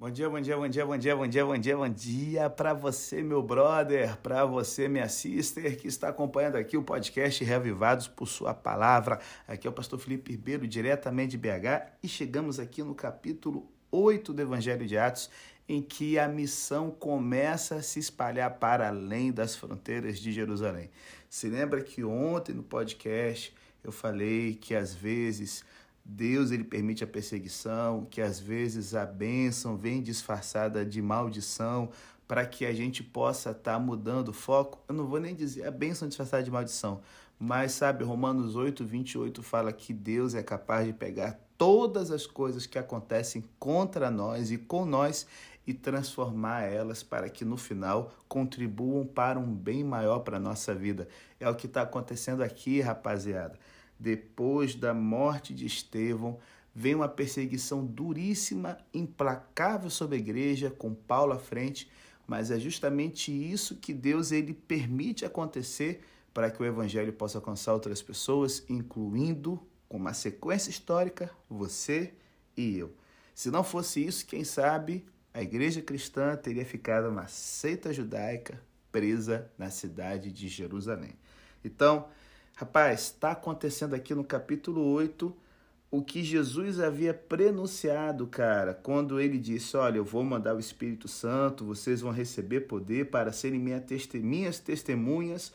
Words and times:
Bom 0.00 0.12
dia, 0.12 0.30
bom 0.30 0.40
dia, 0.40 0.56
bom 0.56 0.68
dia, 0.68 0.86
bom 0.86 0.96
dia, 0.96 1.16
bom 1.16 1.26
dia, 1.26 1.44
bom 1.44 1.58
dia, 1.58 1.76
bom 1.76 1.88
dia 1.88 2.48
para 2.48 2.72
você, 2.72 3.20
meu 3.20 3.42
brother, 3.42 4.16
para 4.18 4.44
você, 4.46 4.86
minha 4.86 5.08
sister, 5.08 5.76
que 5.76 5.88
está 5.88 6.10
acompanhando 6.10 6.54
aqui 6.54 6.76
o 6.76 6.84
podcast 6.84 7.42
Reavivados 7.42 8.06
por 8.06 8.28
Sua 8.28 8.54
Palavra. 8.54 9.18
Aqui 9.48 9.66
é 9.66 9.70
o 9.70 9.72
pastor 9.72 9.98
Felipe 9.98 10.30
Ribeiro, 10.30 10.68
diretamente 10.68 11.32
de 11.32 11.38
BH, 11.38 11.96
e 12.00 12.06
chegamos 12.06 12.60
aqui 12.60 12.80
no 12.80 12.94
capítulo 12.94 13.68
8 13.90 14.32
do 14.32 14.40
Evangelho 14.40 14.86
de 14.86 14.96
Atos, 14.96 15.28
em 15.68 15.82
que 15.82 16.16
a 16.16 16.28
missão 16.28 16.92
começa 16.92 17.74
a 17.74 17.82
se 17.82 17.98
espalhar 17.98 18.52
para 18.60 18.86
além 18.86 19.32
das 19.32 19.56
fronteiras 19.56 20.20
de 20.20 20.30
Jerusalém. 20.30 20.92
Se 21.28 21.48
lembra 21.48 21.82
que 21.82 22.04
ontem 22.04 22.54
no 22.54 22.62
podcast 22.62 23.52
eu 23.82 23.90
falei 23.90 24.54
que 24.54 24.76
às 24.76 24.94
vezes 24.94 25.64
Deus 26.10 26.50
ele 26.50 26.64
permite 26.64 27.04
a 27.04 27.06
perseguição, 27.06 28.06
que 28.10 28.22
às 28.22 28.40
vezes 28.40 28.94
a 28.94 29.04
bênção 29.04 29.76
vem 29.76 30.02
disfarçada 30.02 30.82
de 30.82 31.02
maldição, 31.02 31.90
para 32.26 32.46
que 32.46 32.64
a 32.64 32.72
gente 32.72 33.02
possa 33.02 33.50
estar 33.50 33.74
tá 33.74 33.78
mudando 33.78 34.28
o 34.28 34.32
foco. 34.32 34.82
Eu 34.88 34.94
não 34.94 35.06
vou 35.06 35.20
nem 35.20 35.34
dizer 35.34 35.66
a 35.66 35.70
bênção 35.70 36.08
disfarçada 36.08 36.42
de 36.42 36.50
maldição, 36.50 37.02
mas 37.38 37.72
sabe, 37.72 38.04
Romanos 38.04 38.56
8, 38.56 38.86
28 38.86 39.42
fala 39.42 39.70
que 39.70 39.92
Deus 39.92 40.34
é 40.34 40.42
capaz 40.42 40.86
de 40.86 40.94
pegar 40.94 41.38
todas 41.58 42.10
as 42.10 42.26
coisas 42.26 42.64
que 42.64 42.78
acontecem 42.78 43.44
contra 43.58 44.10
nós 44.10 44.50
e 44.50 44.56
com 44.56 44.86
nós 44.86 45.26
e 45.66 45.74
transformar 45.74 46.62
elas 46.62 47.02
para 47.02 47.28
que 47.28 47.44
no 47.44 47.58
final 47.58 48.14
contribuam 48.26 49.04
para 49.04 49.38
um 49.38 49.54
bem 49.54 49.84
maior 49.84 50.20
para 50.20 50.38
a 50.38 50.40
nossa 50.40 50.74
vida. 50.74 51.06
É 51.38 51.46
o 51.50 51.54
que 51.54 51.66
está 51.66 51.82
acontecendo 51.82 52.42
aqui, 52.42 52.80
rapaziada 52.80 53.58
depois 53.98 54.74
da 54.74 54.94
morte 54.94 55.52
de 55.54 55.66
Estevão, 55.66 56.38
vem 56.74 56.94
uma 56.94 57.08
perseguição 57.08 57.84
duríssima, 57.84 58.78
implacável 58.94 59.90
sobre 59.90 60.16
a 60.16 60.18
igreja, 60.18 60.70
com 60.70 60.94
Paulo 60.94 61.32
à 61.32 61.38
frente, 61.38 61.90
mas 62.26 62.50
é 62.50 62.58
justamente 62.58 63.32
isso 63.32 63.76
que 63.76 63.92
Deus 63.92 64.30
ele 64.30 64.54
permite 64.54 65.24
acontecer 65.24 66.04
para 66.32 66.50
que 66.50 66.62
o 66.62 66.66
evangelho 66.66 67.12
possa 67.12 67.38
alcançar 67.38 67.72
outras 67.72 68.00
pessoas, 68.00 68.64
incluindo, 68.68 69.60
com 69.88 69.96
uma 69.96 70.12
sequência 70.12 70.70
histórica, 70.70 71.30
você 71.48 72.12
e 72.56 72.78
eu. 72.78 72.94
Se 73.34 73.50
não 73.50 73.64
fosse 73.64 74.04
isso, 74.04 74.26
quem 74.26 74.44
sabe 74.44 75.06
a 75.32 75.42
igreja 75.42 75.80
cristã 75.80 76.36
teria 76.36 76.64
ficado 76.64 77.08
uma 77.08 77.26
seita 77.26 77.92
judaica 77.92 78.62
presa 78.90 79.50
na 79.56 79.70
cidade 79.70 80.30
de 80.30 80.48
Jerusalém. 80.48 81.12
Então, 81.64 82.08
Rapaz, 82.60 83.02
está 83.02 83.30
acontecendo 83.30 83.94
aqui 83.94 84.12
no 84.16 84.24
capítulo 84.24 84.84
8 84.84 85.32
o 85.92 86.02
que 86.02 86.24
Jesus 86.24 86.80
havia 86.80 87.14
prenunciado, 87.14 88.26
cara, 88.26 88.74
quando 88.74 89.20
ele 89.20 89.38
disse: 89.38 89.76
Olha, 89.76 89.98
eu 89.98 90.04
vou 90.04 90.24
mandar 90.24 90.56
o 90.56 90.58
Espírito 90.58 91.06
Santo, 91.06 91.64
vocês 91.64 92.00
vão 92.00 92.10
receber 92.10 92.62
poder 92.62 93.10
para 93.10 93.30
serem 93.30 93.60
minhas 93.60 94.58
testemunhas 94.58 95.52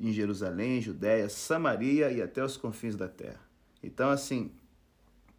em 0.00 0.12
Jerusalém, 0.12 0.82
Judéia, 0.82 1.28
Samaria 1.28 2.10
e 2.10 2.20
até 2.20 2.44
os 2.44 2.56
confins 2.56 2.96
da 2.96 3.06
terra. 3.06 3.40
Então, 3.80 4.10
assim, 4.10 4.50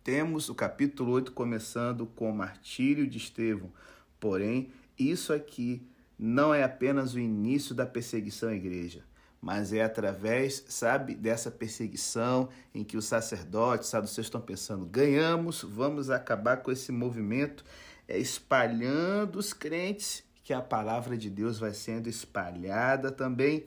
temos 0.06 0.48
o 0.48 0.56
capítulo 0.56 1.12
8 1.12 1.34
começando 1.34 2.06
com 2.06 2.32
o 2.32 2.34
martírio 2.34 3.06
de 3.06 3.18
Estevão. 3.18 3.70
Porém, 4.18 4.72
isso 4.98 5.34
aqui 5.34 5.86
não 6.18 6.54
é 6.54 6.64
apenas 6.64 7.14
o 7.14 7.20
início 7.20 7.76
da 7.76 7.86
perseguição 7.86 8.48
à 8.48 8.54
igreja 8.54 9.11
mas 9.42 9.74
é 9.74 9.82
através, 9.82 10.64
sabe, 10.68 11.16
dessa 11.16 11.50
perseguição 11.50 12.48
em 12.76 12.84
que 12.84 12.96
os 12.96 13.06
sacerdotes, 13.06 13.90
saduceus 13.90 14.28
estão 14.28 14.40
pensando, 14.40 14.86
ganhamos, 14.86 15.64
vamos 15.64 16.12
acabar 16.12 16.58
com 16.58 16.72
esse 16.72 16.92
movimento, 16.92 17.66
é, 18.08 18.20
espalhando 18.20 19.40
os 19.40 19.52
crentes, 19.52 20.24
que 20.44 20.54
a 20.54 20.62
palavra 20.62 21.18
de 21.18 21.30
Deus 21.30 21.58
vai 21.58 21.74
sendo 21.74 22.08
espalhada 22.08 23.12
também. 23.12 23.66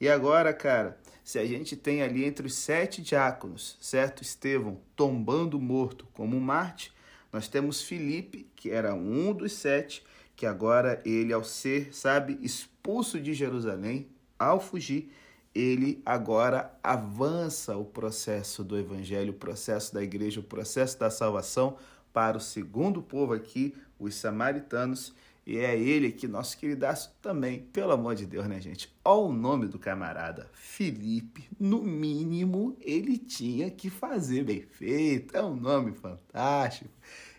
E 0.00 0.08
agora, 0.08 0.52
cara, 0.52 0.98
se 1.24 1.38
a 1.38 1.46
gente 1.46 1.74
tem 1.74 2.02
ali 2.02 2.24
entre 2.24 2.46
os 2.46 2.54
sete 2.54 3.02
diáconos, 3.02 3.76
certo? 3.80 4.22
Estevão 4.22 4.80
tombando 4.94 5.58
morto 5.58 6.06
como 6.12 6.36
um 6.36 6.40
Marte, 6.40 6.92
nós 7.32 7.48
temos 7.48 7.82
Filipe, 7.82 8.48
que 8.54 8.70
era 8.70 8.94
um 8.94 9.32
dos 9.32 9.52
sete, 9.52 10.04
que 10.36 10.46
agora 10.46 11.00
ele, 11.04 11.32
ao 11.32 11.42
ser, 11.42 11.94
sabe, 11.94 12.38
expulso 12.42 13.20
de 13.20 13.32
Jerusalém, 13.32 14.08
ao 14.38 14.60
fugir, 14.60 15.10
ele 15.54 16.02
agora 16.04 16.78
avança 16.82 17.76
o 17.76 17.84
processo 17.84 18.62
do 18.62 18.78
evangelho, 18.78 19.32
o 19.32 19.36
processo 19.36 19.94
da 19.94 20.02
igreja, 20.02 20.40
o 20.40 20.42
processo 20.42 20.98
da 20.98 21.10
salvação 21.10 21.78
para 22.12 22.36
o 22.36 22.40
segundo 22.40 23.02
povo 23.02 23.32
aqui, 23.32 23.74
os 23.98 24.14
samaritanos, 24.14 25.14
e 25.46 25.58
é 25.58 25.78
ele 25.78 26.08
aqui, 26.08 26.26
nosso 26.26 26.58
queridaço 26.58 27.14
também, 27.22 27.60
pelo 27.72 27.92
amor 27.92 28.16
de 28.16 28.26
Deus, 28.26 28.48
né, 28.48 28.60
gente? 28.60 28.92
Olha 29.04 29.26
o 29.26 29.32
nome 29.32 29.68
do 29.68 29.78
camarada, 29.78 30.50
Felipe. 30.52 31.48
No 31.58 31.82
mínimo, 31.82 32.76
ele 32.80 33.16
tinha 33.16 33.70
que 33.70 33.88
fazer 33.88 34.42
bem 34.42 34.62
feito. 34.62 35.36
É 35.36 35.42
um 35.44 35.54
nome 35.54 35.92
fantástico. 35.92 36.90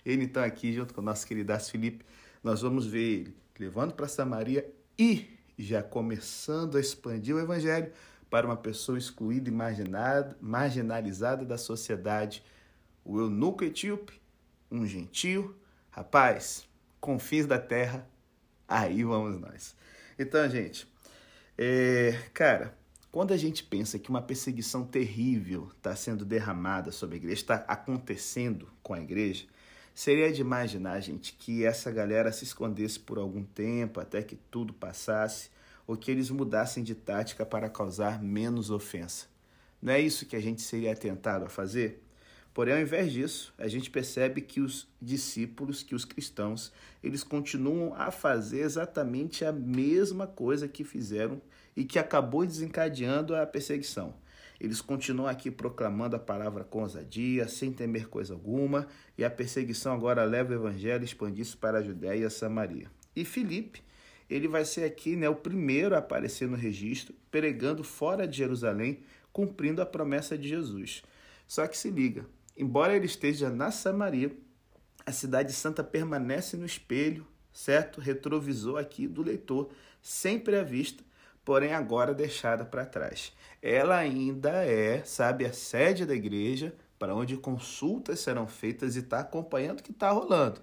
Ele, 0.05 0.23
então, 0.23 0.41
aqui, 0.41 0.71
junto 0.71 0.93
com 0.93 1.01
o 1.01 1.03
nosso 1.03 1.27
queridaço 1.27 1.69
Felipe, 1.69 2.05
nós 2.41 2.61
vamos 2.61 2.87
ver 2.87 2.99
ele 2.99 3.35
levando 3.59 3.93
para 3.93 4.07
Samaria 4.07 4.73
e 4.97 5.36
já 5.57 5.81
começando 5.81 6.77
a 6.77 6.79
expandir 6.79 7.35
o 7.35 7.39
evangelho 7.39 7.91
para 8.29 8.45
uma 8.45 8.57
pessoa 8.57 8.97
excluída 8.97 9.49
e 9.49 10.35
marginalizada 10.41 11.45
da 11.45 11.57
sociedade, 11.57 12.43
o 13.03 13.19
eunuco 13.19 13.63
etíope, 13.63 14.21
um 14.69 14.85
gentio, 14.85 15.55
rapaz, 15.89 16.67
confins 16.99 17.45
da 17.45 17.57
terra, 17.57 18.07
aí 18.67 19.03
vamos 19.03 19.39
nós. 19.39 19.75
Então, 20.19 20.47
gente, 20.49 20.87
é, 21.57 22.19
cara, 22.33 22.77
quando 23.11 23.33
a 23.33 23.37
gente 23.37 23.63
pensa 23.63 23.97
que 23.97 24.09
uma 24.09 24.21
perseguição 24.21 24.85
terrível 24.85 25.71
está 25.77 25.95
sendo 25.95 26.25
derramada 26.25 26.91
sobre 26.91 27.15
a 27.15 27.17
igreja, 27.17 27.41
está 27.41 27.55
acontecendo 27.67 28.67
com 28.83 28.93
a 28.93 29.01
igreja, 29.01 29.45
Seria 29.97 30.31
de 30.31 30.41
imaginar, 30.41 30.99
gente, 30.99 31.33
que 31.33 31.65
essa 31.65 31.89
galera 31.89 32.31
se 32.31 32.43
escondesse 32.43 32.99
por 32.99 33.17
algum 33.17 33.43
tempo 33.43 33.99
até 33.99 34.21
que 34.21 34.35
tudo 34.35 34.71
passasse, 34.71 35.49
ou 35.87 35.97
que 35.97 36.11
eles 36.11 36.29
mudassem 36.29 36.83
de 36.83 36.93
tática 36.93 37.43
para 37.43 37.67
causar 37.67 38.21
menos 38.21 38.69
ofensa. 38.69 39.25
Não 39.81 39.91
é 39.91 39.99
isso 39.99 40.27
que 40.27 40.35
a 40.35 40.39
gente 40.39 40.61
seria 40.61 40.95
tentado 40.95 41.45
a 41.45 41.49
fazer? 41.49 42.03
Porém, 42.53 42.75
ao 42.75 42.79
invés 42.79 43.11
disso, 43.11 43.51
a 43.57 43.67
gente 43.67 43.89
percebe 43.89 44.39
que 44.39 44.61
os 44.61 44.87
discípulos, 45.01 45.81
que 45.81 45.95
os 45.95 46.05
cristãos, 46.05 46.71
eles 47.03 47.23
continuam 47.23 47.95
a 47.95 48.11
fazer 48.11 48.59
exatamente 48.59 49.43
a 49.43 49.51
mesma 49.51 50.27
coisa 50.27 50.67
que 50.67 50.83
fizeram 50.83 51.41
e 51.75 51.83
que 51.83 51.97
acabou 51.97 52.45
desencadeando 52.45 53.35
a 53.35 53.47
perseguição. 53.47 54.13
Eles 54.59 54.81
continuam 54.81 55.27
aqui 55.29 55.51
proclamando 55.51 56.15
a 56.15 56.19
palavra 56.19 56.63
com 56.63 56.81
ousadia, 56.81 57.47
sem 57.47 57.71
temer 57.71 58.07
coisa 58.07 58.33
alguma, 58.33 58.87
e 59.17 59.23
a 59.23 59.29
perseguição 59.29 59.93
agora 59.93 60.23
leva 60.23 60.51
o 60.51 60.55
evangelho 60.55 61.03
expandir-se 61.03 61.55
para 61.55 61.79
a 61.79 61.81
Judéia 61.83 62.21
e 62.21 62.25
a 62.25 62.29
Samaria. 62.29 62.89
E 63.15 63.23
Filipe, 63.23 63.83
ele 64.29 64.47
vai 64.47 64.65
ser 64.65 64.83
aqui 64.83 65.15
né, 65.15 65.29
o 65.29 65.35
primeiro 65.35 65.95
a 65.95 65.99
aparecer 65.99 66.47
no 66.47 66.57
registro, 66.57 67.15
pregando 67.29 67.83
fora 67.83 68.27
de 68.27 68.37
Jerusalém, 68.37 68.99
cumprindo 69.31 69.81
a 69.81 69.85
promessa 69.85 70.37
de 70.37 70.49
Jesus. 70.49 71.03
Só 71.47 71.65
que 71.67 71.77
se 71.77 71.89
liga, 71.89 72.25
embora 72.57 72.95
ele 72.95 73.05
esteja 73.05 73.49
na 73.49 73.71
Samaria, 73.71 74.35
a 75.05 75.11
cidade 75.11 75.53
santa 75.53 75.83
permanece 75.83 76.57
no 76.57 76.65
espelho, 76.65 77.25
certo? 77.53 78.01
Retrovisor 78.01 78.77
aqui 78.77 79.07
do 79.07 79.21
leitor, 79.21 79.69
sempre 80.01 80.57
à 80.57 80.63
vista, 80.63 81.03
porém 81.47 81.71
agora 81.71 82.13
deixada 82.13 82.65
para 82.65 82.85
trás. 82.85 83.31
Ela 83.61 83.95
ainda 83.95 84.65
é, 84.65 85.01
sabe, 85.05 85.45
a 85.45 85.53
sede 85.53 86.05
da 86.05 86.13
igreja, 86.13 86.75
para 86.99 87.15
onde 87.15 87.37
consultas 87.37 88.19
serão 88.19 88.45
feitas 88.45 88.97
e 88.97 88.99
está 88.99 89.21
acompanhando 89.21 89.79
o 89.79 89.83
que 89.83 89.91
está 89.91 90.11
rolando. 90.11 90.59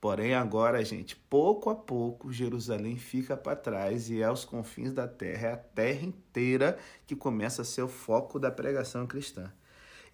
Porém, 0.00 0.32
agora, 0.32 0.82
gente, 0.82 1.16
pouco 1.16 1.68
a 1.68 1.74
pouco, 1.74 2.32
Jerusalém 2.32 2.96
fica 2.96 3.36
para 3.36 3.54
trás 3.54 4.08
e 4.08 4.22
é 4.22 4.24
aos 4.24 4.42
confins 4.42 4.94
da 4.94 5.06
terra, 5.06 5.48
é 5.48 5.52
a 5.52 5.56
terra 5.58 6.06
inteira 6.06 6.78
que 7.06 7.14
começa 7.14 7.60
a 7.60 7.64
ser 7.66 7.82
o 7.82 7.88
foco 7.88 8.38
da 8.38 8.50
pregação 8.50 9.06
cristã. 9.06 9.52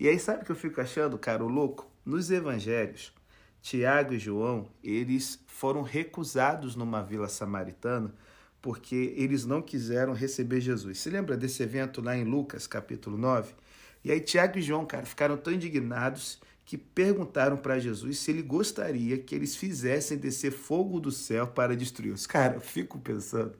E 0.00 0.08
aí, 0.08 0.18
sabe 0.18 0.42
o 0.42 0.46
que 0.46 0.50
eu 0.50 0.56
fico 0.56 0.80
achando, 0.80 1.16
cara, 1.16 1.44
o 1.44 1.48
louco? 1.48 1.88
Nos 2.04 2.28
evangelhos, 2.28 3.14
Tiago 3.62 4.14
e 4.14 4.18
João, 4.18 4.68
eles 4.82 5.44
foram 5.46 5.82
recusados 5.82 6.74
numa 6.74 7.04
vila 7.04 7.28
samaritana 7.28 8.12
porque 8.60 9.14
eles 9.16 9.44
não 9.44 9.62
quiseram 9.62 10.12
receber 10.12 10.60
Jesus. 10.60 10.98
Se 11.00 11.10
lembra 11.10 11.36
desse 11.36 11.62
evento 11.62 12.00
lá 12.00 12.16
em 12.16 12.24
Lucas, 12.24 12.66
capítulo 12.66 13.16
9? 13.16 13.54
E 14.04 14.10
aí 14.10 14.20
Tiago 14.20 14.58
e 14.58 14.62
João, 14.62 14.86
cara, 14.86 15.06
ficaram 15.06 15.36
tão 15.36 15.52
indignados 15.52 16.40
que 16.64 16.76
perguntaram 16.76 17.56
para 17.56 17.78
Jesus 17.78 18.18
se 18.18 18.30
ele 18.30 18.42
gostaria 18.42 19.16
que 19.16 19.34
eles 19.34 19.56
fizessem 19.56 20.18
descer 20.18 20.52
fogo 20.52 21.00
do 21.00 21.10
céu 21.10 21.46
para 21.46 21.74
destruí-los. 21.74 22.26
Cara, 22.26 22.56
eu 22.56 22.60
fico 22.60 22.98
pensando, 22.98 23.56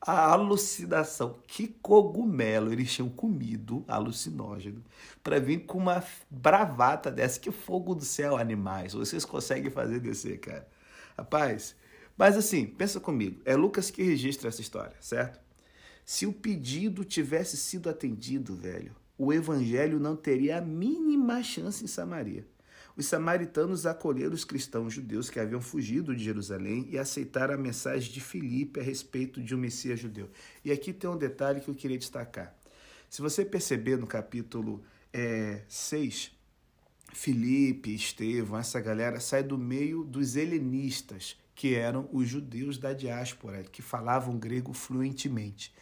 a 0.00 0.32
alucinação, 0.32 1.38
que 1.46 1.66
cogumelo 1.66 2.72
eles 2.72 2.92
tinham 2.92 3.08
comido, 3.08 3.84
alucinógeno, 3.88 4.84
para 5.22 5.40
vir 5.40 5.64
com 5.64 5.78
uma 5.78 6.04
bravata 6.30 7.10
dessa, 7.10 7.40
que 7.40 7.50
fogo 7.50 7.94
do 7.94 8.04
céu, 8.04 8.36
animais, 8.36 8.92
vocês 8.92 9.24
conseguem 9.24 9.70
fazer 9.70 9.98
descer, 9.98 10.38
cara. 10.38 10.68
Rapaz, 11.16 11.74
mas 12.18 12.36
assim, 12.36 12.66
pensa 12.66 12.98
comigo, 12.98 13.40
é 13.44 13.54
Lucas 13.54 13.90
que 13.90 14.02
registra 14.02 14.48
essa 14.48 14.60
história, 14.60 14.96
certo? 15.00 15.38
Se 16.04 16.26
o 16.26 16.32
pedido 16.32 17.04
tivesse 17.04 17.56
sido 17.56 17.88
atendido, 17.88 18.56
velho, 18.56 18.96
o 19.16 19.32
evangelho 19.32 20.00
não 20.00 20.16
teria 20.16 20.58
a 20.58 20.60
mínima 20.60 21.42
chance 21.42 21.84
em 21.84 21.86
Samaria. 21.86 22.44
Os 22.96 23.06
samaritanos 23.06 23.86
acolheram 23.86 24.34
os 24.34 24.44
cristãos 24.44 24.92
judeus 24.92 25.30
que 25.30 25.38
haviam 25.38 25.60
fugido 25.60 26.16
de 26.16 26.24
Jerusalém 26.24 26.88
e 26.90 26.98
aceitaram 26.98 27.54
a 27.54 27.58
mensagem 27.58 28.10
de 28.10 28.20
Filipe 28.20 28.80
a 28.80 28.82
respeito 28.82 29.40
de 29.40 29.54
um 29.54 29.58
Messias 29.58 30.00
judeu. 30.00 30.28
E 30.64 30.72
aqui 30.72 30.92
tem 30.92 31.08
um 31.08 31.16
detalhe 31.16 31.60
que 31.60 31.68
eu 31.68 31.74
queria 31.74 31.96
destacar. 31.96 32.52
Se 33.08 33.22
você 33.22 33.44
perceber 33.44 33.96
no 33.96 34.06
capítulo 34.06 34.82
é, 35.12 35.62
6, 35.68 36.32
Filipe, 37.12 37.94
Estevão, 37.94 38.58
essa 38.58 38.80
galera 38.80 39.20
sai 39.20 39.44
do 39.44 39.56
meio 39.56 40.02
dos 40.02 40.34
helenistas, 40.34 41.36
que 41.58 41.74
eram 41.74 42.08
os 42.12 42.28
judeus 42.28 42.78
da 42.78 42.92
diáspora, 42.92 43.64
que 43.64 43.82
falavam 43.82 44.38
grego 44.38 44.72
fluentemente. 44.72 45.74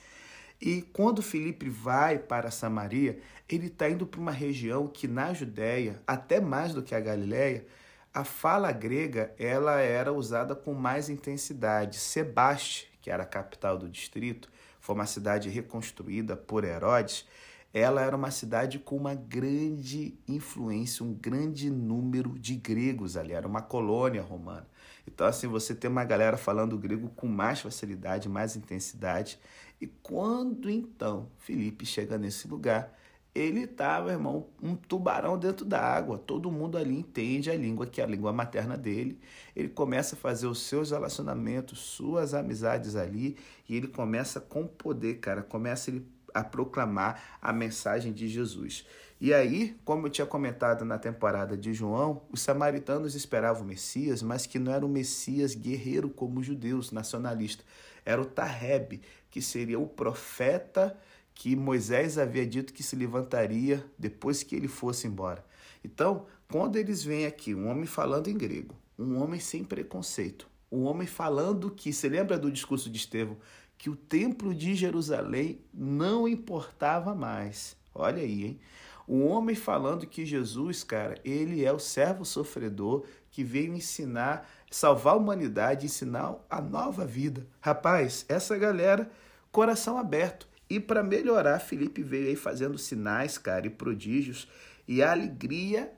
E 0.59 0.81
quando 0.81 1.21
Filipe 1.21 1.69
vai 1.69 2.19
para 2.19 2.51
Samaria, 2.51 3.21
ele 3.47 3.67
está 3.67 3.87
indo 3.87 4.07
para 4.07 4.19
uma 4.19 4.31
região 4.31 4.89
que 4.89 5.07
na 5.07 5.35
Judéia, 5.35 6.03
até 6.07 6.41
mais 6.41 6.73
do 6.73 6.83
que 6.83 6.95
a 6.95 7.01
Galiléia, 7.01 7.67
a 8.15 8.25
fala 8.25 8.73
grega 8.73 9.35
ela 9.39 9.79
era 9.79 10.15
usada 10.15 10.55
com 10.55 10.73
mais 10.73 11.11
intensidade. 11.11 11.99
Sebaste, 11.99 12.91
que 13.03 13.11
era 13.11 13.25
a 13.25 13.27
capital 13.27 13.77
do 13.77 13.87
distrito, 13.87 14.51
foi 14.81 14.95
uma 14.95 15.05
cidade 15.05 15.51
reconstruída 15.51 16.35
por 16.35 16.65
Herodes. 16.65 17.27
Ela 17.75 18.01
era 18.01 18.17
uma 18.17 18.31
cidade 18.31 18.79
com 18.79 18.97
uma 18.97 19.15
grande 19.15 20.19
influência, 20.27 21.05
um 21.05 21.13
grande 21.13 21.69
número 21.69 22.31
de 22.39 22.55
gregos 22.57 23.15
ali, 23.15 23.35
era 23.35 23.47
uma 23.47 23.61
colônia 23.61 24.23
romana. 24.23 24.67
Então, 25.07 25.27
assim, 25.27 25.47
você 25.47 25.75
tem 25.75 25.91
uma 25.91 26.05
galera 26.05 26.37
falando 26.37 26.79
grego 26.79 27.09
com 27.11 27.27
mais 27.27 27.61
facilidade, 27.61 28.29
mais 28.29 28.57
intensidade. 28.57 29.39
E 29.81 29.87
quando 29.87 30.71
então 30.71 31.29
Felipe 31.39 31.87
chega 31.87 32.19
nesse 32.19 32.49
lugar, 32.49 32.93
ele 33.35 33.65
estava, 33.65 34.11
irmão, 34.11 34.47
um 34.63 34.75
tubarão 34.75 35.39
dentro 35.39 35.65
da 35.65 35.79
água. 35.79 36.17
Todo 36.17 36.51
mundo 36.51 36.79
ali 36.79 36.99
entende 36.99 37.51
a 37.51 37.55
língua, 37.55 37.87
que 37.87 38.01
é 38.01 38.05
a 38.05 38.07
língua 38.07 38.33
materna 38.33 38.79
dele. 38.79 39.21
Ele 39.55 39.69
começa 39.69 40.15
a 40.17 40.19
fazer 40.19 40.47
os 40.47 40.63
seus 40.63 40.91
relacionamentos, 40.91 41.79
suas 41.81 42.33
amizades 42.33 42.97
ali, 42.97 43.37
e 43.69 43.77
ele 43.77 43.89
começa 43.89 44.41
com 44.41 44.67
poder, 44.67 45.17
cara. 45.17 45.43
Começa 45.43 45.91
ele 45.91 46.07
a 46.37 46.45
proclamar 46.45 47.39
a 47.41 47.51
mensagem 47.51 48.13
de 48.13 48.29
Jesus. 48.29 48.85
E 49.19 49.33
aí, 49.33 49.75
como 49.87 50.07
eu 50.07 50.11
tinha 50.11 50.27
comentado 50.27 50.85
na 50.85 50.99
temporada 50.99 51.57
de 51.57 51.73
João, 51.73 52.23
os 52.31 52.43
samaritanos 52.43 53.15
esperavam 53.15 53.63
o 53.63 53.67
Messias, 53.67 54.21
mas 54.21 54.45
que 54.45 54.59
não 54.59 54.71
era 54.71 54.85
o 54.85 54.89
Messias 54.89 55.55
guerreiro 55.55 56.11
como 56.11 56.41
os 56.41 56.47
judeus, 56.47 56.93
nacionalista. 56.93 57.65
Era 58.05 58.21
o 58.21 58.27
Tareb, 58.27 59.01
que 59.31 59.41
seria 59.41 59.79
o 59.79 59.87
profeta 59.87 60.95
que 61.35 61.57
Moisés 61.57 62.19
havia 62.19 62.47
dito 62.47 62.75
que 62.75 62.83
se 62.83 62.95
levantaria 62.95 63.83
depois 63.99 64.43
que 64.43 64.55
ele 64.55 64.69
fosse 64.69 65.07
embora. 65.07 65.43
Então, 65.83 66.27
quando 66.53 66.77
eles 66.77 67.03
veem 67.03 67.25
aqui 67.25 67.55
um 67.55 67.69
homem 67.69 67.87
falando 67.87 68.29
em 68.29 68.37
grego, 68.37 68.75
um 68.99 69.23
homem 69.23 69.41
sem 69.41 69.65
preconceito, 69.65 70.47
um 70.71 70.85
homem 70.85 71.07
falando 71.07 71.71
que, 71.71 71.93
você 71.93 72.09
lembra 72.09 72.39
do 72.39 72.51
discurso 72.53 72.91
de 72.91 72.99
Estevão, 72.99 73.39
que 73.79 73.91
o 73.91 73.97
templo 73.97 74.55
de 74.55 74.75
Jerusalém 74.75 75.61
não 75.73 76.27
importava 76.27 77.15
mais. 77.15 77.77
Olha 77.95 78.23
aí, 78.23 78.45
hein? 78.45 78.61
Um 79.09 79.27
homem 79.27 79.55
falando 79.55 80.07
que 80.07 80.27
Jesus, 80.27 80.83
cara, 80.83 81.17
ele 81.25 81.65
é 81.65 81.73
o 81.73 81.79
servo 81.79 82.25
sofredor 82.25 83.05
que 83.31 83.45
veio 83.45 83.75
ensinar, 83.75 84.49
salvar 84.71 85.15
a 85.15 85.17
humanidade, 85.17 85.87
ensinar 85.87 86.35
a 86.51 86.61
nova 86.61 87.07
vida. 87.07 87.47
Rapaz, 87.61 88.27
essa 88.29 88.59
galera, 88.59 89.11
coração 89.53 89.97
aberto. 89.97 90.49
E 90.69 90.81
para 90.81 91.03
melhorar, 91.03 91.61
Felipe 91.61 92.03
veio 92.03 92.29
aí 92.29 92.37
fazendo 92.37 92.77
sinais, 92.77 93.39
cara, 93.39 93.67
e 93.67 93.71
prodígios, 93.71 94.49
e 94.89 95.03
a 95.03 95.13
alegria 95.13 95.93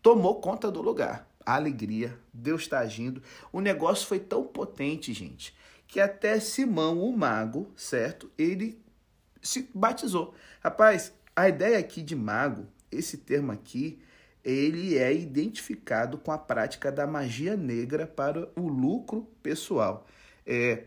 tomou 0.00 0.40
conta 0.40 0.70
do 0.70 0.80
lugar. 0.80 1.28
A 1.44 1.56
alegria, 1.56 2.16
Deus 2.32 2.62
está 2.62 2.78
agindo. 2.78 3.20
O 3.52 3.60
negócio 3.60 4.06
foi 4.06 4.20
tão 4.20 4.44
potente, 4.44 5.12
gente, 5.12 5.54
que 5.94 6.00
até 6.00 6.40
Simão, 6.40 6.98
o 6.98 7.16
mago, 7.16 7.72
certo? 7.76 8.28
Ele 8.36 8.82
se 9.40 9.70
batizou. 9.72 10.34
Rapaz, 10.60 11.14
a 11.36 11.48
ideia 11.48 11.78
aqui 11.78 12.02
de 12.02 12.16
mago, 12.16 12.66
esse 12.90 13.18
termo 13.18 13.52
aqui, 13.52 14.00
ele 14.42 14.98
é 14.98 15.14
identificado 15.14 16.18
com 16.18 16.32
a 16.32 16.36
prática 16.36 16.90
da 16.90 17.06
magia 17.06 17.56
negra 17.56 18.08
para 18.08 18.50
o 18.56 18.66
lucro 18.66 19.30
pessoal. 19.40 20.04
É, 20.44 20.86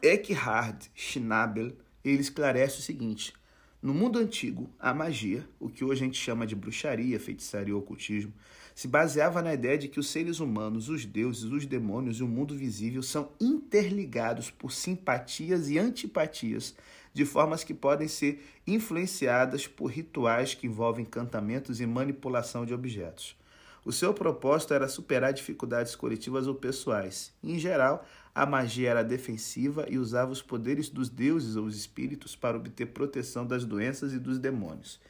Eckhard 0.00 0.88
Schnabel 0.94 1.72
ele 2.04 2.20
esclarece 2.20 2.78
o 2.78 2.82
seguinte: 2.82 3.34
no 3.82 3.92
mundo 3.92 4.20
antigo, 4.20 4.70
a 4.78 4.94
magia, 4.94 5.44
o 5.58 5.68
que 5.68 5.84
hoje 5.84 6.04
a 6.04 6.06
gente 6.06 6.16
chama 6.16 6.46
de 6.46 6.54
bruxaria, 6.54 7.18
feitiçaria 7.18 7.74
ou 7.74 7.80
ocultismo, 7.80 8.32
se 8.78 8.86
baseava 8.86 9.42
na 9.42 9.52
ideia 9.52 9.76
de 9.76 9.88
que 9.88 9.98
os 9.98 10.08
seres 10.08 10.38
humanos, 10.38 10.88
os 10.88 11.04
deuses, 11.04 11.42
os 11.42 11.66
demônios 11.66 12.20
e 12.20 12.22
o 12.22 12.28
mundo 12.28 12.54
visível 12.54 13.02
são 13.02 13.32
interligados 13.40 14.52
por 14.52 14.70
simpatias 14.70 15.68
e 15.68 15.76
antipatias, 15.80 16.76
de 17.12 17.24
formas 17.24 17.64
que 17.64 17.74
podem 17.74 18.06
ser 18.06 18.40
influenciadas 18.64 19.66
por 19.66 19.86
rituais 19.86 20.54
que 20.54 20.68
envolvem 20.68 21.04
encantamentos 21.04 21.80
e 21.80 21.86
manipulação 21.86 22.64
de 22.64 22.72
objetos. 22.72 23.36
O 23.84 23.90
seu 23.90 24.14
propósito 24.14 24.72
era 24.72 24.86
superar 24.86 25.32
dificuldades 25.32 25.96
coletivas 25.96 26.46
ou 26.46 26.54
pessoais. 26.54 27.32
Em 27.42 27.58
geral, 27.58 28.06
a 28.32 28.46
magia 28.46 28.90
era 28.90 29.02
defensiva 29.02 29.86
e 29.88 29.98
usava 29.98 30.30
os 30.30 30.40
poderes 30.40 30.88
dos 30.88 31.08
deuses 31.08 31.56
ou 31.56 31.64
os 31.64 31.76
espíritos 31.76 32.36
para 32.36 32.56
obter 32.56 32.86
proteção 32.86 33.44
das 33.44 33.64
doenças 33.64 34.12
e 34.12 34.20
dos 34.20 34.38
demônios. 34.38 35.00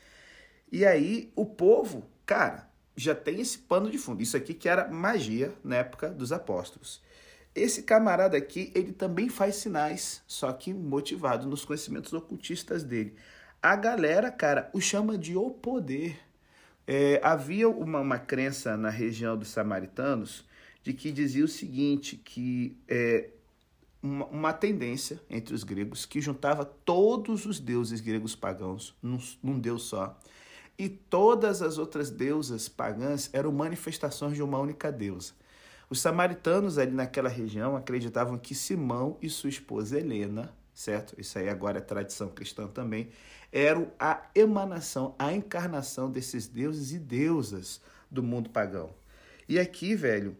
E 0.72 0.86
aí, 0.86 1.30
o 1.36 1.44
povo, 1.44 2.06
cara, 2.24 2.67
já 2.98 3.14
tem 3.14 3.40
esse 3.40 3.58
pano 3.58 3.90
de 3.90 3.96
fundo. 3.96 4.22
Isso 4.22 4.36
aqui 4.36 4.52
que 4.52 4.68
era 4.68 4.88
magia 4.88 5.54
na 5.62 5.76
época 5.76 6.10
dos 6.10 6.32
apóstolos. 6.32 7.00
Esse 7.54 7.82
camarada 7.82 8.36
aqui, 8.36 8.72
ele 8.74 8.92
também 8.92 9.28
faz 9.28 9.56
sinais, 9.56 10.22
só 10.26 10.52
que 10.52 10.74
motivado 10.74 11.46
nos 11.46 11.64
conhecimentos 11.64 12.12
ocultistas 12.12 12.82
dele. 12.82 13.14
A 13.62 13.76
galera, 13.76 14.30
cara, 14.30 14.68
o 14.72 14.80
chama 14.80 15.16
de 15.16 15.36
o 15.36 15.50
poder. 15.50 16.18
É, 16.86 17.20
havia 17.22 17.68
uma, 17.68 18.00
uma 18.00 18.18
crença 18.18 18.76
na 18.76 18.88
região 18.88 19.36
dos 19.36 19.48
samaritanos 19.48 20.44
de 20.82 20.92
que 20.92 21.12
dizia 21.12 21.44
o 21.44 21.48
seguinte, 21.48 22.16
que 22.16 22.76
é, 22.88 23.30
uma, 24.02 24.26
uma, 24.26 24.52
tendência 24.52 25.20
entre 25.28 25.54
os 25.54 25.64
gregos 25.64 26.06
que 26.06 26.20
juntava 26.20 26.64
todos 26.64 27.44
os 27.44 27.60
deuses 27.60 28.00
gregos 28.00 28.34
pagãos 28.34 28.96
num, 29.02 29.18
num 29.42 29.58
deus 29.58 29.82
só. 29.82 30.18
E 30.78 30.88
todas 30.88 31.60
as 31.60 31.76
outras 31.76 32.08
deusas 32.08 32.68
pagãs 32.68 33.28
eram 33.32 33.50
manifestações 33.50 34.36
de 34.36 34.42
uma 34.42 34.60
única 34.60 34.92
deusa. 34.92 35.32
Os 35.90 36.00
samaritanos 36.00 36.78
ali 36.78 36.92
naquela 36.92 37.28
região 37.28 37.76
acreditavam 37.76 38.38
que 38.38 38.54
Simão 38.54 39.18
e 39.20 39.28
sua 39.28 39.50
esposa 39.50 39.98
Helena, 39.98 40.54
certo? 40.72 41.18
Isso 41.18 41.36
aí 41.36 41.48
agora 41.48 41.78
é 41.78 41.80
tradição 41.80 42.28
cristã 42.28 42.68
também, 42.68 43.08
eram 43.50 43.90
a 43.98 44.22
emanação, 44.34 45.16
a 45.18 45.32
encarnação 45.32 46.10
desses 46.10 46.46
deuses 46.46 46.92
e 46.92 46.98
deusas 46.98 47.80
do 48.08 48.22
mundo 48.22 48.50
pagão. 48.50 48.94
E 49.48 49.58
aqui, 49.58 49.96
velho, 49.96 50.36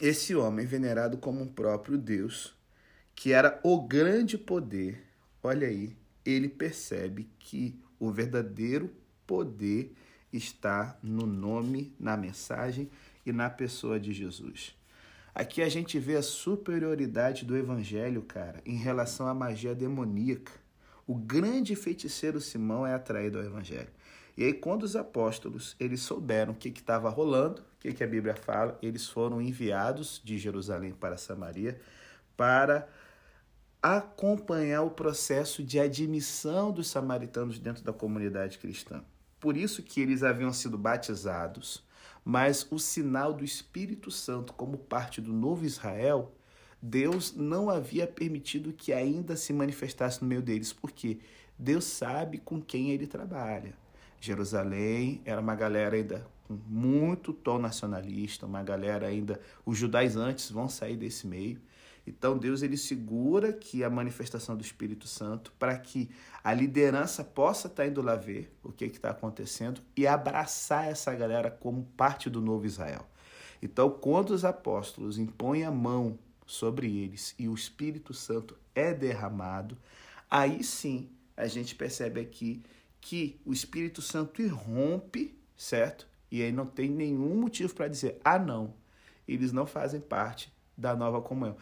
esse 0.00 0.34
homem 0.34 0.64
venerado 0.64 1.18
como 1.18 1.42
um 1.42 1.46
próprio 1.46 1.98
Deus, 1.98 2.54
que 3.14 3.32
era 3.32 3.60
o 3.62 3.82
grande 3.82 4.38
poder, 4.38 5.04
olha 5.42 5.68
aí, 5.68 5.94
ele 6.24 6.48
percebe 6.48 7.28
que 7.38 7.78
o 7.98 8.10
verdadeiro 8.10 8.90
poder 9.32 9.94
está 10.30 10.98
no 11.02 11.24
nome, 11.26 11.96
na 11.98 12.18
mensagem 12.18 12.90
e 13.24 13.32
na 13.32 13.48
pessoa 13.48 13.98
de 13.98 14.12
Jesus. 14.12 14.76
Aqui 15.34 15.62
a 15.62 15.70
gente 15.70 15.98
vê 15.98 16.16
a 16.16 16.22
superioridade 16.22 17.46
do 17.46 17.56
evangelho, 17.56 18.20
cara, 18.20 18.60
em 18.66 18.76
relação 18.76 19.26
à 19.26 19.32
magia 19.32 19.74
demoníaca. 19.74 20.52
O 21.06 21.14
grande 21.14 21.74
feiticeiro 21.74 22.42
Simão 22.42 22.86
é 22.86 22.92
atraído 22.92 23.38
ao 23.38 23.44
evangelho. 23.44 23.88
E 24.36 24.44
aí, 24.44 24.52
quando 24.52 24.82
os 24.82 24.96
apóstolos 24.96 25.74
eles 25.80 26.02
souberam 26.02 26.52
o 26.52 26.56
que 26.56 26.68
estava 26.68 27.08
rolando, 27.08 27.62
o 27.62 27.80
que, 27.80 27.94
que 27.94 28.04
a 28.04 28.06
Bíblia 28.06 28.36
fala, 28.36 28.78
eles 28.82 29.08
foram 29.08 29.40
enviados 29.40 30.20
de 30.22 30.36
Jerusalém 30.36 30.92
para 30.92 31.16
Samaria 31.16 31.80
para 32.36 32.86
acompanhar 33.82 34.82
o 34.82 34.90
processo 34.90 35.62
de 35.62 35.80
admissão 35.80 36.70
dos 36.70 36.88
samaritanos 36.88 37.58
dentro 37.58 37.82
da 37.82 37.94
comunidade 37.94 38.58
cristã. 38.58 39.02
Por 39.42 39.58
isso 39.58 39.82
que 39.82 40.00
eles 40.00 40.22
haviam 40.22 40.54
sido 40.54 40.78
batizados, 40.78 41.84
mas 42.24 42.66
o 42.70 42.78
sinal 42.78 43.34
do 43.34 43.44
Espírito 43.44 44.10
Santo 44.10 44.54
como 44.54 44.78
parte 44.78 45.20
do 45.20 45.34
novo 45.34 45.66
Israel 45.66 46.32
Deus 46.82 47.32
não 47.36 47.70
havia 47.70 48.08
permitido 48.08 48.72
que 48.72 48.92
ainda 48.92 49.36
se 49.36 49.52
manifestasse 49.52 50.20
no 50.20 50.26
meio 50.26 50.42
deles, 50.42 50.72
porque 50.72 51.20
Deus 51.56 51.84
sabe 51.84 52.38
com 52.38 52.60
quem 52.60 52.90
ele 52.90 53.06
trabalha. 53.06 53.72
Jerusalém 54.20 55.20
era 55.24 55.40
uma 55.40 55.54
galera 55.54 55.94
ainda 55.94 56.26
com 56.42 56.58
muito 56.66 57.32
tom 57.32 57.58
nacionalista, 57.58 58.46
uma 58.46 58.64
galera 58.64 59.06
ainda. 59.06 59.40
Os 59.64 59.78
judaizantes 59.78 60.50
vão 60.50 60.68
sair 60.68 60.96
desse 60.96 61.24
meio. 61.24 61.60
Então 62.06 62.36
Deus 62.36 62.62
ele 62.62 62.76
segura 62.76 63.52
que 63.52 63.84
a 63.84 63.90
manifestação 63.90 64.56
do 64.56 64.62
Espírito 64.62 65.06
Santo 65.06 65.52
para 65.58 65.76
que 65.78 66.10
a 66.42 66.52
liderança 66.52 67.22
possa 67.22 67.68
estar 67.68 67.84
tá 67.84 67.88
indo 67.88 68.02
lá 68.02 68.16
ver 68.16 68.52
o 68.62 68.72
que 68.72 68.84
está 68.84 69.10
acontecendo 69.10 69.80
e 69.96 70.06
abraçar 70.06 70.90
essa 70.90 71.14
galera 71.14 71.50
como 71.50 71.84
parte 71.96 72.28
do 72.28 72.40
novo 72.40 72.66
Israel. 72.66 73.06
Então, 73.62 73.88
quando 73.88 74.30
os 74.30 74.44
apóstolos 74.44 75.18
impõem 75.18 75.62
a 75.62 75.70
mão 75.70 76.18
sobre 76.44 76.98
eles 76.98 77.34
e 77.38 77.48
o 77.48 77.54
Espírito 77.54 78.12
Santo 78.12 78.58
é 78.74 78.92
derramado, 78.92 79.78
aí 80.28 80.64
sim 80.64 81.08
a 81.36 81.46
gente 81.46 81.74
percebe 81.74 82.20
aqui 82.20 82.62
que 83.00 83.40
o 83.44 83.52
Espírito 83.52 84.02
Santo 84.02 84.42
irrompe, 84.42 85.38
certo? 85.56 86.08
E 86.30 86.42
aí 86.42 86.50
não 86.50 86.66
tem 86.66 86.88
nenhum 86.90 87.40
motivo 87.40 87.72
para 87.74 87.88
dizer, 87.88 88.20
ah, 88.24 88.38
não, 88.38 88.74
eles 89.26 89.52
não 89.52 89.66
fazem 89.66 90.00
parte 90.00 90.52
da 90.76 90.96
nova 90.96 91.20
comunhão. 91.20 91.56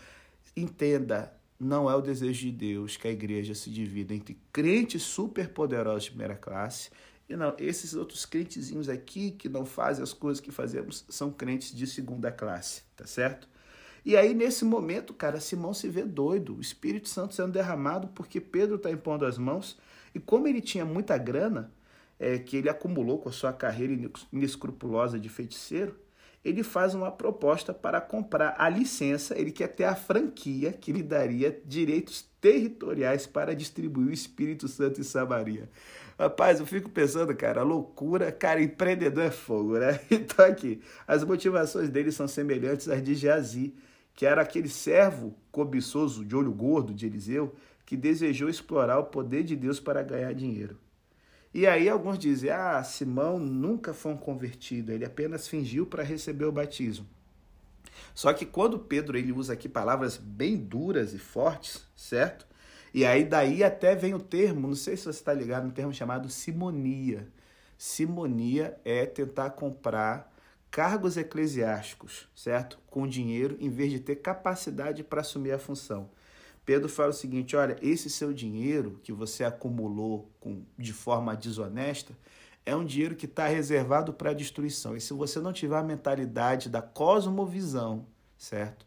Entenda, 0.57 1.33
não 1.59 1.91
é 1.91 1.95
o 1.95 2.01
desejo 2.01 2.41
de 2.41 2.53
Deus 2.53 2.97
que 2.97 3.07
a 3.09 3.11
igreja 3.11 3.55
se 3.55 3.71
divida 3.71 4.15
entre 4.15 4.39
crentes 4.53 5.03
superpoderosos 5.03 6.05
de 6.05 6.11
primeira 6.11 6.37
classe 6.37 6.91
e 7.31 7.37
não, 7.37 7.55
esses 7.59 7.95
outros 7.95 8.27
crentezinhos 8.27 8.89
aqui 8.89 9.31
que 9.31 9.49
não 9.49 9.65
fazem 9.65 10.03
as 10.03 10.13
coisas 10.13 10.41
que 10.41 10.51
fazemos 10.51 11.05
são 11.09 11.31
crentes 11.31 11.73
de 11.73 11.87
segunda 11.87 12.33
classe, 12.33 12.83
tá 12.97 13.07
certo? 13.07 13.49
E 14.05 14.17
aí, 14.17 14.35
nesse 14.35 14.65
momento, 14.65 15.15
cara, 15.15 15.39
Simão 15.39 15.73
se 15.73 15.89
vê 15.89 16.03
doido, 16.03 16.57
o 16.57 16.61
Espírito 16.61 17.09
Santo 17.09 17.35
sendo 17.35 17.53
derramado 17.53 18.09
porque 18.09 18.41
Pedro 18.41 18.75
está 18.75 18.91
impondo 18.91 19.25
as 19.25 19.39
mãos. 19.39 19.79
E 20.13 20.19
como 20.19 20.49
ele 20.49 20.61
tinha 20.61 20.85
muita 20.85 21.17
grana, 21.17 21.71
é, 22.19 22.37
que 22.37 22.57
ele 22.57 22.69
acumulou 22.69 23.21
com 23.21 23.29
a 23.29 23.33
sua 23.33 23.53
carreira 23.53 24.11
inescrupulosa 24.33 25.21
de 25.21 25.29
feiticeiro, 25.29 25.97
ele 26.45 26.63
faz 26.63 26.95
uma 26.95 27.11
proposta 27.11 27.75
para 27.75 28.01
comprar 28.01 28.55
a 28.59 28.69
licença, 28.69 29.39
ele 29.39 29.53
quer 29.53 29.69
ter 29.69 29.85
a 29.85 29.95
franquia 29.95 30.73
que 30.73 30.93
lhe 30.93 31.03
daria 31.03 31.61
direitos 31.67 32.27
territoriais 32.41 33.27
para 33.27 33.55
distribuir 33.55 34.09
o 34.09 34.13
Espírito 34.13 34.67
Santo 34.67 35.01
em 35.01 35.05
Samaria. 35.05 35.69
Rapaz, 36.19 36.61
eu 36.61 36.67
fico 36.67 36.89
pensando, 36.89 37.35
cara, 37.35 37.63
loucura, 37.63 38.33
cara, 38.33 38.63
empreendedor 38.63 39.25
é 39.25 39.31
fogo, 39.31 39.79
né? 39.79 40.01
Então 40.11 40.45
aqui, 40.45 40.81
as 41.07 41.25
motivações 41.25 41.89
dele 41.89 42.13
são 42.13 42.27
semelhantes 42.27 42.89
às 42.89 43.03
de 43.03 43.15
Jazi, 43.15 43.75
que 44.15 44.27
era 44.27 44.43
aquele 44.43 44.69
servo 44.69 45.35
cobiçoso 45.51 46.25
de 46.25 46.37
olho 46.37 46.53
gordo 46.53 46.93
de 46.93 47.07
Eliseu, 47.07 47.55
que 47.87 47.97
desejou 47.97 48.49
explorar 48.49 48.99
o 48.99 49.05
poder 49.05 49.43
de 49.43 49.57
Deus 49.57 49.81
para 49.81 50.03
ganhar 50.03 50.33
dinheiro. 50.35 50.77
E 51.53 51.67
aí 51.67 51.89
alguns 51.89 52.19
dizem: 52.19 52.51
ah, 52.51 52.83
Simão 52.83 53.39
nunca 53.39 53.93
foi 53.93 54.13
um 54.13 54.17
convertido, 54.17 54.93
ele 54.93 55.05
apenas 55.05 55.49
fingiu 55.49 55.87
para 55.87 56.03
receber 56.03 56.45
o 56.45 56.53
batismo. 56.53 57.07
Só 58.15 58.33
que 58.33 58.47
quando 58.47 58.79
Pedro 58.79 59.19
ele 59.19 59.33
usa 59.33 59.53
aqui 59.53 59.69
palavras 59.69 60.17
bem 60.17 60.57
duras 60.57 61.13
e 61.13 61.19
fortes, 61.19 61.85
certo? 61.97 62.47
E 62.93 63.05
aí 63.05 63.25
daí 63.25 63.63
até 63.63 63.95
vem 63.95 64.15
o 64.15 64.21
termo, 64.21 64.69
não 64.69 64.75
sei 64.75 64.97
se 64.97 65.05
você 65.05 65.11
está 65.11 65.33
ligado, 65.33 65.67
um 65.67 65.71
termo 65.71 65.93
chamado 65.93 66.29
simonia. 66.29 67.29
Simonia 67.79 68.79
é 68.85 69.07
tentar 69.07 69.51
comprar 69.51 70.33
cargos 70.71 71.17
eclesiásticos, 71.17 72.29
certo? 72.35 72.79
Com 72.89 73.07
dinheiro, 73.07 73.57
em 73.61 73.69
vez 73.69 73.91
de 73.91 74.01
ter 74.01 74.17
capacidade 74.17 75.03
para 75.03 75.21
assumir 75.21 75.53
a 75.53 75.59
função. 75.59 76.11
Pedro 76.65 76.89
fala 76.89 77.11
o 77.11 77.15
seguinte: 77.15 77.57
olha, 77.57 77.77
esse 77.83 78.09
seu 78.11 78.33
dinheiro 78.33 79.01
que 79.03 79.13
você 79.13 79.45
acumulou 79.45 80.31
com, 80.41 80.65
de 80.79 80.93
forma 80.93 81.37
desonesta 81.37 82.17
é 82.65 82.77
um 82.77 82.85
dinheiro 82.85 83.17
que 83.17 83.27
está 83.27 83.47
reservado 83.47 84.13
para 84.13 84.33
destruição. 84.33 84.97
E 84.97 85.01
se 85.01 85.13
você 85.13 85.41
não 85.41 85.53
tiver 85.53 85.77
a 85.77 85.83
mentalidade 85.83 86.69
da 86.69 86.83
cosmovisão, 86.83 88.07
certo? 88.37 88.87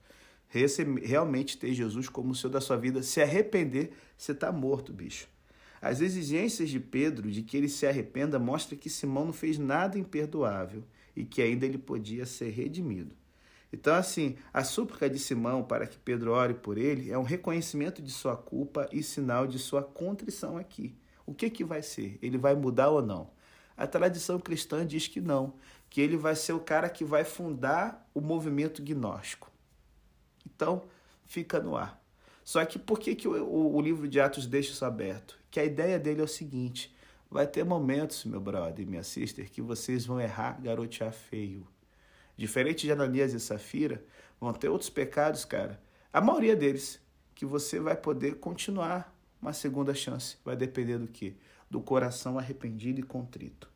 realmente 1.03 1.57
ter 1.57 1.73
Jesus 1.73 2.07
como 2.07 2.31
o 2.31 2.35
Senhor 2.35 2.51
da 2.51 2.61
sua 2.61 2.77
vida, 2.77 3.01
se 3.01 3.21
arrepender, 3.21 3.91
você 4.15 4.33
está 4.33 4.51
morto, 4.51 4.93
bicho. 4.93 5.27
As 5.81 5.99
exigências 5.99 6.69
de 6.69 6.79
Pedro 6.79 7.29
de 7.31 7.41
que 7.41 7.57
ele 7.57 7.67
se 7.67 7.87
arrependa 7.87 8.37
mostra 8.37 8.77
que 8.77 8.89
Simão 8.89 9.25
não 9.25 9.33
fez 9.33 9.57
nada 9.57 9.97
imperdoável 9.97 10.83
e 11.15 11.25
que 11.25 11.41
ainda 11.41 11.65
ele 11.65 11.77
podia 11.77 12.25
ser 12.25 12.51
redimido. 12.51 13.15
Então, 13.73 13.95
assim, 13.95 14.37
a 14.53 14.63
súplica 14.63 15.09
de 15.09 15.17
Simão 15.17 15.63
para 15.63 15.87
que 15.87 15.97
Pedro 15.97 16.31
ore 16.31 16.53
por 16.53 16.77
ele 16.77 17.09
é 17.09 17.17
um 17.17 17.23
reconhecimento 17.23 18.03
de 18.03 18.11
sua 18.11 18.37
culpa 18.37 18.87
e 18.91 19.01
sinal 19.01 19.47
de 19.47 19.57
sua 19.57 19.81
contrição 19.81 20.57
aqui. 20.57 20.95
O 21.25 21.33
que, 21.33 21.49
que 21.49 21.63
vai 21.63 21.81
ser? 21.81 22.19
Ele 22.21 22.37
vai 22.37 22.53
mudar 22.53 22.89
ou 22.89 23.01
não? 23.01 23.31
A 23.75 23.87
tradição 23.87 24.39
cristã 24.39 24.85
diz 24.85 25.07
que 25.07 25.19
não, 25.19 25.55
que 25.89 25.99
ele 25.99 26.15
vai 26.15 26.35
ser 26.35 26.53
o 26.53 26.59
cara 26.59 26.87
que 26.87 27.03
vai 27.03 27.23
fundar 27.23 28.07
o 28.13 28.21
movimento 28.21 28.83
gnóstico. 28.83 29.51
Então, 30.45 30.83
fica 31.25 31.59
no 31.59 31.75
ar. 31.75 31.99
Só 32.43 32.63
que 32.65 32.77
por 32.77 32.99
que, 32.99 33.15
que 33.15 33.27
o, 33.27 33.43
o, 33.43 33.75
o 33.75 33.81
livro 33.81 34.07
de 34.07 34.19
Atos 34.19 34.45
deixa 34.45 34.71
isso 34.71 34.85
aberto? 34.85 35.39
Que 35.49 35.59
a 35.59 35.65
ideia 35.65 35.97
dele 35.97 36.21
é 36.21 36.23
o 36.23 36.27
seguinte: 36.27 36.95
vai 37.27 37.47
ter 37.47 37.63
momentos, 37.63 38.23
meu 38.25 38.39
brother 38.39 38.85
e 38.85 38.87
minha 38.87 39.03
sister, 39.03 39.49
que 39.49 39.63
vocês 39.63 40.05
vão 40.05 40.21
errar, 40.21 40.61
garotear 40.61 41.11
feio. 41.11 41.67
Diferente 42.35 42.85
de 42.85 42.91
Ananias 42.91 43.33
e 43.33 43.39
Safira, 43.39 44.03
vão 44.39 44.53
ter 44.53 44.69
outros 44.69 44.89
pecados, 44.89 45.45
cara. 45.45 45.81
A 46.11 46.19
maioria 46.19 46.55
deles, 46.55 46.99
que 47.33 47.45
você 47.45 47.79
vai 47.79 47.95
poder 47.95 48.35
continuar 48.35 49.13
uma 49.41 49.53
segunda 49.53 49.93
chance. 49.93 50.37
Vai 50.43 50.55
depender 50.55 50.97
do 50.97 51.07
quê? 51.07 51.33
Do 51.69 51.81
coração 51.81 52.39
arrependido 52.39 52.99
e 52.99 53.03
contrito. 53.03 53.69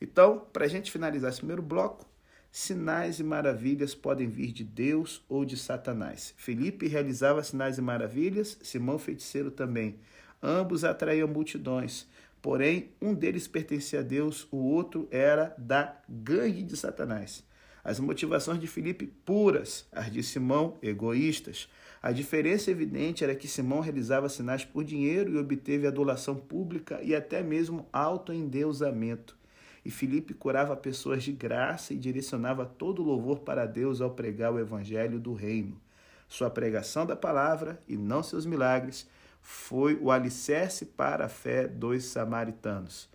Então, 0.00 0.46
para 0.52 0.64
a 0.64 0.68
gente 0.68 0.90
finalizar 0.90 1.30
esse 1.30 1.40
primeiro 1.40 1.62
bloco, 1.62 2.08
sinais 2.50 3.20
e 3.20 3.24
maravilhas 3.24 3.94
podem 3.94 4.28
vir 4.28 4.52
de 4.52 4.64
Deus 4.64 5.22
ou 5.28 5.44
de 5.44 5.56
Satanás. 5.56 6.34
Felipe 6.36 6.88
realizava 6.88 7.42
sinais 7.42 7.78
e 7.78 7.82
maravilhas, 7.82 8.58
Simão 8.62 8.98
feiticeiro 8.98 9.50
também. 9.50 10.00
Ambos 10.42 10.84
atraíam 10.84 11.28
multidões. 11.28 12.08
Porém, 12.40 12.92
um 13.00 13.12
deles 13.12 13.46
pertencia 13.46 14.00
a 14.00 14.02
Deus, 14.02 14.48
o 14.50 14.56
outro 14.56 15.06
era 15.10 15.54
da 15.58 16.00
gangue 16.08 16.62
de 16.62 16.76
Satanás. 16.76 17.44
As 17.82 17.98
motivações 17.98 18.60
de 18.60 18.66
Filipe 18.66 19.06
puras, 19.24 19.86
as 19.90 20.12
de 20.12 20.22
Simão 20.22 20.76
egoístas. 20.82 21.68
A 22.02 22.12
diferença 22.12 22.70
evidente 22.70 23.24
era 23.24 23.34
que 23.34 23.48
Simão 23.48 23.80
realizava 23.80 24.28
sinais 24.28 24.64
por 24.64 24.84
dinheiro 24.84 25.32
e 25.32 25.38
obteve 25.38 25.86
adulação 25.86 26.36
pública 26.36 27.00
e 27.02 27.14
até 27.14 27.42
mesmo 27.42 27.86
autoendeusamento. 27.92 29.36
E 29.84 29.90
Filipe 29.90 30.34
curava 30.34 30.76
pessoas 30.76 31.22
de 31.22 31.32
graça 31.32 31.94
e 31.94 31.98
direcionava 31.98 32.66
todo 32.66 33.00
o 33.00 33.04
louvor 33.04 33.40
para 33.40 33.64
Deus 33.64 34.00
ao 34.00 34.10
pregar 34.10 34.52
o 34.52 34.58
evangelho 34.58 35.18
do 35.18 35.32
reino. 35.32 35.80
Sua 36.28 36.50
pregação 36.50 37.06
da 37.06 37.16
palavra 37.16 37.82
e 37.88 37.96
não 37.96 38.22
seus 38.22 38.44
milagres 38.44 39.08
foi 39.40 39.98
o 40.00 40.10
alicerce 40.10 40.84
para 40.84 41.26
a 41.26 41.28
fé 41.28 41.66
dos 41.66 42.04
samaritanos. 42.04 43.08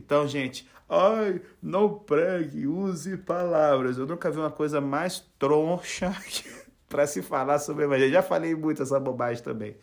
Então, 0.00 0.26
gente, 0.26 0.68
ai, 0.88 1.40
não 1.62 1.98
pregue, 1.98 2.66
use 2.66 3.16
palavras. 3.18 3.98
Eu 3.98 4.06
nunca 4.06 4.30
vi 4.30 4.38
uma 4.38 4.50
coisa 4.50 4.80
mais 4.80 5.20
troncha 5.38 6.14
para 6.88 7.06
se 7.06 7.22
falar 7.22 7.58
sobre 7.58 7.84
o 7.84 7.86
evangelho. 7.86 8.12
Já 8.12 8.22
falei 8.22 8.54
muito 8.54 8.82
essa 8.82 8.98
bobagem 8.98 9.42
também. 9.42 9.76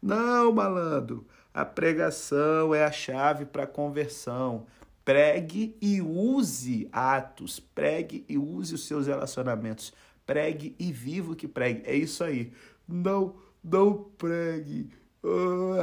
Não, 0.00 0.52
malandro, 0.52 1.26
a 1.52 1.64
pregação 1.64 2.74
é 2.74 2.84
a 2.84 2.92
chave 2.92 3.44
para 3.44 3.64
a 3.64 3.66
conversão. 3.66 4.66
Pregue 5.04 5.76
e 5.80 6.00
use 6.00 6.88
atos, 6.92 7.60
pregue 7.60 8.24
e 8.28 8.38
use 8.38 8.74
os 8.74 8.86
seus 8.86 9.06
relacionamentos. 9.06 9.92
Pregue 10.24 10.74
e 10.78 10.90
viva 10.92 11.34
que 11.36 11.46
pregue. 11.46 11.82
É 11.84 11.94
isso 11.94 12.24
aí. 12.24 12.52
Não, 12.88 13.34
não 13.62 13.94
pregue. 14.16 14.88
Oh, 15.22 15.74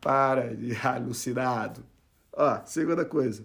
para 0.00 0.56
de 0.56 0.74
alucinado. 0.86 1.84
Ó, 2.32 2.64
segunda 2.64 3.04
coisa. 3.04 3.44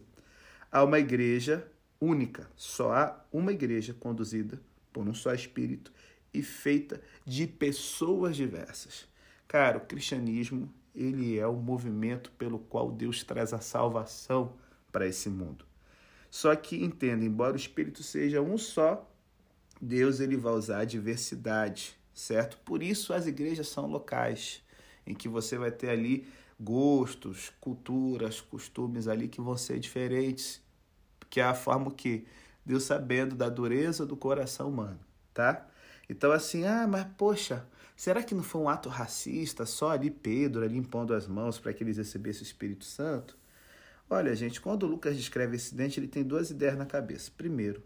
Há 0.72 0.84
uma 0.84 1.00
igreja 1.00 1.70
única. 2.00 2.50
Só 2.56 2.94
há 2.94 3.26
uma 3.32 3.52
igreja 3.52 3.94
conduzida 3.94 4.60
por 4.94 5.08
um 5.08 5.14
só 5.14 5.34
espírito 5.34 5.92
e 6.34 6.42
feita 6.42 7.02
de 7.26 7.46
pessoas 7.48 8.36
diversas. 8.36 9.08
Cara, 9.48 9.78
o 9.78 9.82
cristianismo, 9.82 10.72
ele 10.96 11.38
é 11.38 11.46
o 11.46 11.54
movimento 11.54 12.32
pelo 12.32 12.60
qual 12.60 12.92
Deus 12.92 13.24
traz 13.24 13.54
a 13.54 13.60
salvação 13.60 14.54
para 14.92 15.08
esse 15.08 15.30
mundo. 15.30 15.66
Só 16.30 16.56
que 16.56 16.84
entenda, 16.84 17.26
embora 17.26 17.54
o 17.54 17.58
espírito 17.58 18.04
seja 18.04 18.42
um 18.42 18.58
só, 18.58 19.10
Deus 19.82 20.20
ele 20.20 20.36
vai 20.36 20.54
usar 20.54 20.80
a 20.80 20.86
diversidade, 20.86 21.98
certo? 22.14 22.58
Por 22.60 22.82
isso 22.84 23.14
as 23.14 23.28
igrejas 23.28 23.68
são 23.68 23.88
locais, 23.88 24.62
em 25.06 25.14
que 25.14 25.30
você 25.30 25.58
vai 25.58 25.72
ter 25.72 25.90
ali 25.90 26.28
gostos, 26.60 27.52
culturas, 27.60 28.42
costumes 28.42 29.08
ali 29.08 29.28
que 29.28 29.42
vão 29.42 29.58
ser 29.58 29.80
diferentes, 29.80 30.62
que 31.30 31.40
é 31.40 31.44
a 31.44 31.54
forma 31.54 31.92
que 31.92 32.26
Deus 32.66 32.84
sabendo 32.84 33.36
da 33.36 33.50
dureza 33.50 34.06
do 34.06 34.18
coração 34.18 34.70
humano, 34.70 35.00
tá? 35.34 35.68
Então 36.10 36.32
assim, 36.32 36.66
ah, 36.66 36.88
mas 36.88 37.06
poxa, 37.18 37.66
será 37.96 38.24
que 38.24 38.34
não 38.34 38.44
foi 38.44 38.62
um 38.62 38.70
ato 38.70 38.90
racista 38.90 39.66
só 39.66 39.92
ali 39.92 40.10
Pedro 40.10 40.64
ali 40.64 40.78
impondo 40.78 41.14
as 41.14 41.28
mãos 41.28 41.60
para 41.60 41.74
que 41.74 41.84
eles 41.84 41.98
recebessem 41.98 42.42
o 42.42 42.46
Espírito 42.46 42.86
Santo? 42.86 43.38
Olha, 44.10 44.34
gente, 44.36 44.62
quando 44.62 44.88
Lucas 44.88 45.18
descreve 45.18 45.58
esse 45.58 45.68
acidente, 45.68 46.00
ele 46.00 46.08
tem 46.08 46.24
duas 46.24 46.50
ideias 46.50 46.78
na 46.78 46.86
cabeça. 46.86 47.30
Primeiro, 47.36 47.84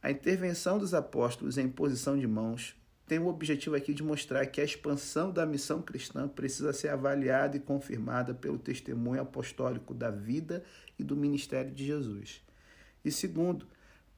a 0.00 0.10
intervenção 0.10 0.78
dos 0.78 0.94
apóstolos 0.94 1.58
em 1.58 1.68
posição 1.68 2.16
de 2.16 2.28
mãos 2.28 2.76
tem 3.08 3.18
o 3.18 3.26
objetivo 3.26 3.74
aqui 3.74 3.94
de 3.94 4.02
mostrar 4.02 4.44
que 4.46 4.60
a 4.60 4.64
expansão 4.64 5.32
da 5.32 5.46
missão 5.46 5.80
cristã 5.80 6.28
precisa 6.28 6.74
ser 6.74 6.88
avaliada 6.88 7.56
e 7.56 7.60
confirmada 7.60 8.34
pelo 8.34 8.58
testemunho 8.58 9.22
apostólico 9.22 9.94
da 9.94 10.10
vida 10.10 10.62
e 10.98 11.02
do 11.02 11.16
ministério 11.16 11.72
de 11.72 11.86
Jesus. 11.86 12.42
E 13.02 13.10
segundo, 13.10 13.66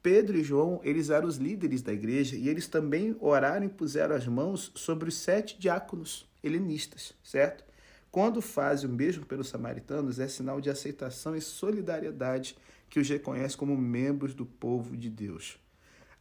Pedro 0.03 0.37
e 0.37 0.43
João, 0.43 0.81
eles 0.83 1.09
eram 1.09 1.29
os 1.29 1.37
líderes 1.37 1.83
da 1.83 1.93
igreja 1.93 2.35
e 2.35 2.49
eles 2.49 2.67
também 2.67 3.17
oraram 3.21 3.67
e 3.67 3.69
puseram 3.69 4.17
as 4.17 4.27
mãos 4.27 4.73
sobre 4.75 5.09
os 5.09 5.15
sete 5.15 5.57
diáconos 5.57 6.29
helenistas, 6.43 7.15
certo? 7.23 7.65
Quando 8.11 8.43
fazem 8.43 8.91
o 8.91 8.93
mesmo 8.93 9.25
pelos 9.25 9.49
samaritanos, 9.49 10.19
é 10.19 10.27
sinal 10.27 10.61
de 10.61 10.69
aceitação 10.69 11.37
e 11.37 11.41
solidariedade 11.41 12.57
que 12.89 12.99
os 12.99 13.09
reconhece 13.09 13.57
como 13.57 13.77
membros 13.77 14.35
do 14.35 14.45
povo 14.45 14.97
de 14.97 15.09
Deus. 15.09 15.61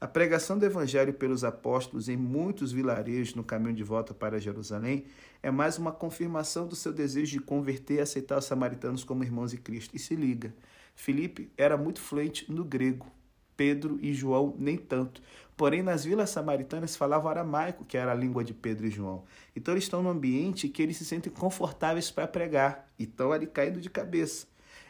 A 0.02 0.08
pregação 0.08 0.58
do 0.58 0.66
Evangelho 0.66 1.14
pelos 1.14 1.44
apóstolos 1.44 2.08
em 2.08 2.16
muitos 2.16 2.72
vilarejos 2.72 3.36
no 3.36 3.44
caminho 3.44 3.76
de 3.76 3.84
volta 3.84 4.14
para 4.14 4.40
Jerusalém 4.40 5.04
é 5.44 5.52
mais 5.52 5.78
uma 5.78 5.92
confirmação 5.92 6.66
do 6.66 6.74
seu 6.74 6.94
desejo 6.94 7.34
de 7.34 7.42
converter 7.42 7.96
e 7.96 8.00
aceitar 8.00 8.38
os 8.38 8.46
samaritanos 8.46 9.04
como 9.04 9.26
irmãos 9.26 9.52
de 9.52 9.58
Cristo. 9.58 9.94
E 9.94 10.00
se 10.00 10.16
liga, 10.16 10.56
Filipe 10.96 11.52
era 11.58 11.76
muito 11.76 12.00
fluente 12.00 12.50
no 12.50 12.64
grego, 12.64 13.12
Pedro 13.58 14.00
e 14.02 14.14
João 14.14 14.56
nem 14.58 14.78
tanto. 14.78 15.22
Porém, 15.58 15.84
nas 15.84 16.06
vilas 16.06 16.30
samaritanas 16.30 16.96
falavam 16.96 17.30
aramaico, 17.30 17.84
que 17.84 17.98
era 17.98 18.14
a 18.14 18.16
língua 18.16 18.42
de 18.42 18.54
Pedro 18.54 18.88
e 18.88 18.90
João. 18.90 19.26
Então, 19.54 19.74
eles 19.74 19.84
estão 19.84 20.02
num 20.02 20.10
ambiente 20.10 20.70
que 20.70 20.82
eles 20.82 20.96
se 20.96 21.04
sentem 21.04 21.30
confortáveis 21.30 22.10
para 22.10 22.26
pregar 22.26 22.90
e 22.98 23.04
estão 23.04 23.34
ali 23.34 23.48
caindo 23.48 23.82
de 23.82 23.90
cabeça. 23.90 24.48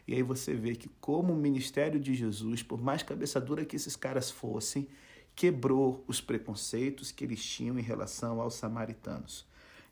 E 0.09 0.15
aí 0.15 0.23
você 0.23 0.55
vê 0.55 0.73
que, 0.73 0.89
como 0.99 1.33
o 1.33 1.37
ministério 1.37 1.99
de 1.99 2.15
Jesus, 2.15 2.63
por 2.63 2.81
mais 2.81 3.03
cabeça 3.03 3.39
dura 3.39 3.63
que 3.63 3.75
esses 3.75 3.95
caras 3.95 4.31
fossem, 4.31 4.87
quebrou 5.35 6.03
os 6.07 6.19
preconceitos 6.19 7.11
que 7.11 7.23
eles 7.23 7.45
tinham 7.45 7.77
em 7.77 7.83
relação 7.83 8.41
aos 8.41 8.55
samaritanos. 8.55 9.45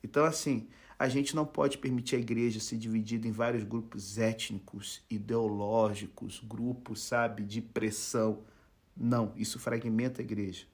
Então, 0.03 0.25
assim, 0.25 0.69
a 0.97 1.07
gente 1.07 1.35
não 1.35 1.45
pode 1.45 1.77
permitir 1.77 2.15
a 2.15 2.19
igreja 2.19 2.59
ser 2.59 2.77
dividida 2.77 3.27
em 3.27 3.31
vários 3.31 3.63
grupos 3.63 4.17
étnicos, 4.17 5.03
ideológicos, 5.07 6.43
grupos, 6.43 6.99
sabe, 7.03 7.43
de 7.43 7.61
pressão. 7.61 8.39
Não, 8.95 9.31
isso 9.35 9.59
fragmenta 9.59 10.23
a 10.23 10.25
igreja. 10.25 10.65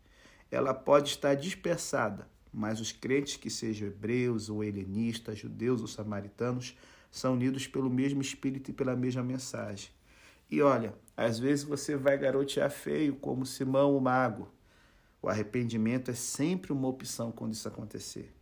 Ela 0.49 0.73
pode 0.73 1.09
estar 1.09 1.35
dispersada, 1.35 2.29
mas 2.49 2.79
os 2.79 2.93
crentes 2.93 3.35
que 3.35 3.49
sejam 3.49 3.89
hebreus 3.89 4.49
ou 4.49 4.63
helenistas, 4.63 5.37
judeus 5.37 5.81
ou 5.81 5.87
samaritanos, 5.87 6.77
são 7.13 7.33
unidos 7.33 7.67
pelo 7.67 7.91
mesmo 7.91 8.23
Espírito 8.23 8.71
e 8.71 8.73
pela 8.73 8.95
mesma 8.95 9.21
mensagem. 9.21 9.91
E 10.49 10.63
olha, 10.63 10.95
às 11.15 11.37
vezes 11.37 11.63
você 11.63 11.95
vai 11.95 12.17
garotear 12.17 12.71
feio, 12.71 13.15
como 13.15 13.45
Simão 13.45 13.95
o 13.95 14.01
Mago. 14.01 14.51
O 15.21 15.29
arrependimento 15.29 16.09
é 16.09 16.15
sempre 16.15 16.73
uma 16.73 16.87
opção 16.87 17.31
quando 17.31 17.53
isso 17.53 17.67
acontecer. 17.67 18.33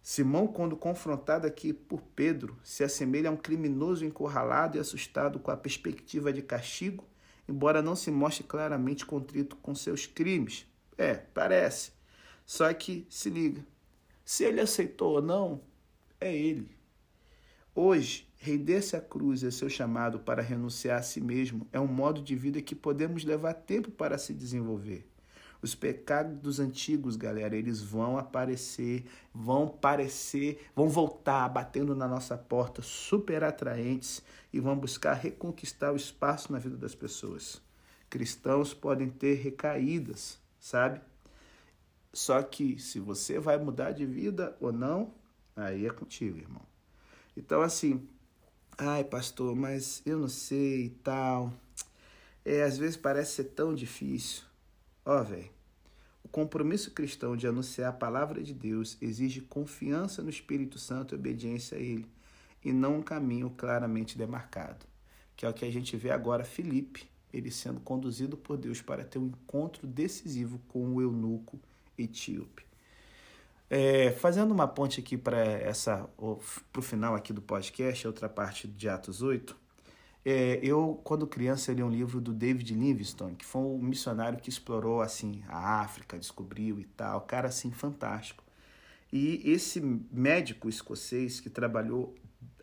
Simão, 0.00 0.46
quando 0.46 0.76
confrontado 0.76 1.44
aqui 1.44 1.72
por 1.72 2.02
Pedro, 2.14 2.56
se 2.62 2.84
assemelha 2.84 3.30
a 3.30 3.32
um 3.32 3.36
criminoso 3.36 4.04
encurralado 4.04 4.76
e 4.76 4.80
assustado 4.80 5.40
com 5.40 5.50
a 5.50 5.56
perspectiva 5.56 6.32
de 6.32 6.40
castigo, 6.40 7.04
embora 7.48 7.82
não 7.82 7.96
se 7.96 8.12
mostre 8.12 8.44
claramente 8.44 9.04
contrito 9.04 9.56
com 9.56 9.74
seus 9.74 10.06
crimes. 10.06 10.68
É, 10.96 11.14
parece. 11.14 11.90
Só 12.46 12.72
que, 12.72 13.08
se 13.10 13.28
liga, 13.28 13.66
se 14.24 14.44
ele 14.44 14.60
aceitou 14.60 15.14
ou 15.14 15.22
não, 15.22 15.60
é 16.20 16.32
ele. 16.32 16.73
Hoje, 17.76 18.28
render-se 18.36 18.94
à 18.94 19.00
cruz 19.00 19.42
e 19.42 19.50
seu 19.50 19.68
chamado 19.68 20.20
para 20.20 20.40
renunciar 20.40 21.00
a 21.00 21.02
si 21.02 21.20
mesmo 21.20 21.66
é 21.72 21.80
um 21.80 21.88
modo 21.88 22.22
de 22.22 22.36
vida 22.36 22.62
que 22.62 22.72
podemos 22.72 23.24
levar 23.24 23.52
tempo 23.52 23.90
para 23.90 24.16
se 24.16 24.32
desenvolver. 24.32 25.04
Os 25.60 25.74
pecados 25.74 26.38
dos 26.38 26.60
antigos, 26.60 27.16
galera, 27.16 27.56
eles 27.56 27.82
vão 27.82 28.16
aparecer, 28.16 29.06
vão 29.34 29.66
parecer, 29.66 30.64
vão 30.76 30.88
voltar 30.88 31.48
batendo 31.48 31.96
na 31.96 32.06
nossa 32.06 32.38
porta, 32.38 32.80
super 32.80 33.42
atraentes 33.42 34.22
e 34.52 34.60
vão 34.60 34.78
buscar 34.78 35.14
reconquistar 35.14 35.92
o 35.92 35.96
espaço 35.96 36.52
na 36.52 36.60
vida 36.60 36.76
das 36.76 36.94
pessoas. 36.94 37.60
Cristãos 38.08 38.72
podem 38.72 39.08
ter 39.08 39.34
recaídas, 39.34 40.38
sabe? 40.60 41.00
Só 42.12 42.40
que 42.40 42.78
se 42.78 43.00
você 43.00 43.40
vai 43.40 43.58
mudar 43.58 43.90
de 43.90 44.06
vida 44.06 44.56
ou 44.60 44.72
não, 44.72 45.12
aí 45.56 45.86
é 45.86 45.90
contigo, 45.90 46.38
irmão. 46.38 46.73
Então, 47.36 47.62
assim, 47.62 48.06
ai, 48.78 49.04
pastor, 49.04 49.54
mas 49.56 50.02
eu 50.06 50.18
não 50.18 50.28
sei 50.28 50.86
e 50.86 50.90
tal. 50.90 51.52
É, 52.44 52.62
às 52.62 52.78
vezes 52.78 52.96
parece 52.96 53.32
ser 53.36 53.44
tão 53.44 53.74
difícil. 53.74 54.44
Ó, 55.04 55.22
velho, 55.22 55.50
o 56.22 56.28
compromisso 56.28 56.90
cristão 56.90 57.36
de 57.36 57.46
anunciar 57.46 57.90
a 57.90 57.96
palavra 57.96 58.42
de 58.42 58.54
Deus 58.54 58.96
exige 59.00 59.40
confiança 59.40 60.22
no 60.22 60.30
Espírito 60.30 60.78
Santo 60.78 61.14
e 61.14 61.18
obediência 61.18 61.76
a 61.76 61.80
Ele, 61.80 62.06
e 62.64 62.72
não 62.72 62.98
um 62.98 63.02
caminho 63.02 63.50
claramente 63.50 64.16
demarcado, 64.16 64.86
que 65.36 65.44
é 65.44 65.48
o 65.48 65.54
que 65.54 65.64
a 65.64 65.70
gente 65.70 65.96
vê 65.96 66.10
agora 66.10 66.44
Filipe, 66.44 67.08
ele 67.32 67.50
sendo 67.50 67.80
conduzido 67.80 68.36
por 68.36 68.56
Deus 68.56 68.80
para 68.80 69.04
ter 69.04 69.18
um 69.18 69.26
encontro 69.26 69.86
decisivo 69.86 70.60
com 70.68 70.94
o 70.94 71.02
eunuco 71.02 71.58
etíope. 71.98 72.63
É, 73.70 74.12
fazendo 74.12 74.52
uma 74.52 74.68
ponte 74.68 75.00
aqui 75.00 75.16
para 75.16 75.38
essa 75.38 76.08
para 76.72 76.80
o 76.80 76.82
final 76.82 77.14
aqui 77.14 77.32
do 77.32 77.40
podcast, 77.40 78.06
outra 78.06 78.28
parte 78.28 78.68
de 78.68 78.88
Atos 78.88 79.22
8, 79.22 79.56
é, 80.24 80.58
eu, 80.62 81.00
quando 81.04 81.26
criança, 81.26 81.72
li 81.72 81.82
um 81.82 81.90
livro 81.90 82.20
do 82.20 82.32
David 82.32 82.74
Livingstone, 82.74 83.36
que 83.36 83.44
foi 83.44 83.62
um 83.62 83.78
missionário 83.78 84.38
que 84.38 84.48
explorou 84.48 85.02
assim 85.02 85.42
a 85.48 85.80
África, 85.80 86.18
descobriu 86.18 86.80
e 86.80 86.84
tal, 86.84 87.20
cara 87.22 87.48
assim 87.48 87.70
fantástico. 87.70 88.42
E 89.12 89.42
esse 89.44 89.80
médico 90.10 90.68
escocês 90.68 91.40
que 91.40 91.50
trabalhou 91.50 92.14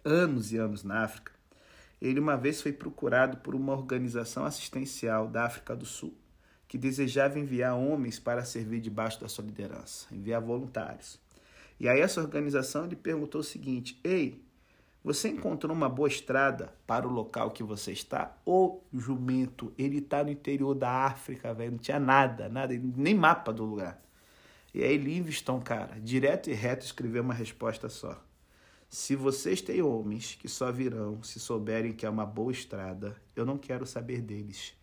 anos 0.03 0.51
e 0.51 0.57
anos 0.57 0.83
na 0.83 1.03
África, 1.03 1.31
ele 2.01 2.19
uma 2.19 2.35
vez 2.35 2.61
foi 2.61 2.73
procurado 2.73 3.37
por 3.37 3.53
uma 3.55 3.73
organização 3.73 4.43
assistencial 4.45 5.27
da 5.27 5.45
África 5.45 5.75
do 5.75 5.85
Sul 5.85 6.15
que 6.71 6.77
desejava 6.77 7.37
enviar 7.37 7.77
homens 7.77 8.17
para 8.17 8.45
servir 8.45 8.79
debaixo 8.79 9.19
da 9.19 9.27
sua 9.27 9.43
liderança, 9.43 10.07
enviar 10.09 10.39
voluntários. 10.39 11.19
E 11.77 11.89
aí 11.89 11.99
essa 11.99 12.21
organização 12.21 12.85
lhe 12.85 12.95
perguntou 12.95 13.41
o 13.41 13.43
seguinte: 13.43 13.99
Ei, 14.01 14.41
você 15.03 15.27
encontrou 15.27 15.75
uma 15.75 15.89
boa 15.89 16.07
estrada 16.07 16.73
para 16.87 17.05
o 17.05 17.11
local 17.11 17.51
que 17.51 17.61
você 17.61 17.91
está? 17.91 18.37
O 18.45 18.79
jumento, 18.93 19.73
ele 19.77 19.97
está 19.97 20.23
no 20.23 20.31
interior 20.31 20.73
da 20.73 20.89
África, 21.07 21.53
velho, 21.53 21.71
não 21.71 21.77
tinha 21.77 21.99
nada, 21.99 22.47
nada, 22.47 22.73
nem 22.73 23.15
mapa 23.15 23.51
do 23.51 23.65
lugar. 23.65 24.01
E 24.73 24.81
aí 24.81 24.95
Livingstone, 24.95 25.61
cara, 25.61 25.99
direto 25.99 26.49
e 26.49 26.53
reto 26.53 26.85
escreveu 26.85 27.21
uma 27.21 27.33
resposta 27.33 27.89
só. 27.89 28.17
Se 28.87 29.13
vocês 29.13 29.61
têm 29.61 29.81
homens 29.81 30.37
que 30.39 30.47
só 30.47 30.71
virão 30.71 31.21
se 31.21 31.37
souberem 31.37 31.91
que 31.91 32.05
é 32.05 32.09
uma 32.09 32.25
boa 32.25 32.53
estrada, 32.53 33.13
eu 33.35 33.45
não 33.45 33.57
quero 33.57 33.85
saber 33.85 34.21
deles. 34.21 34.73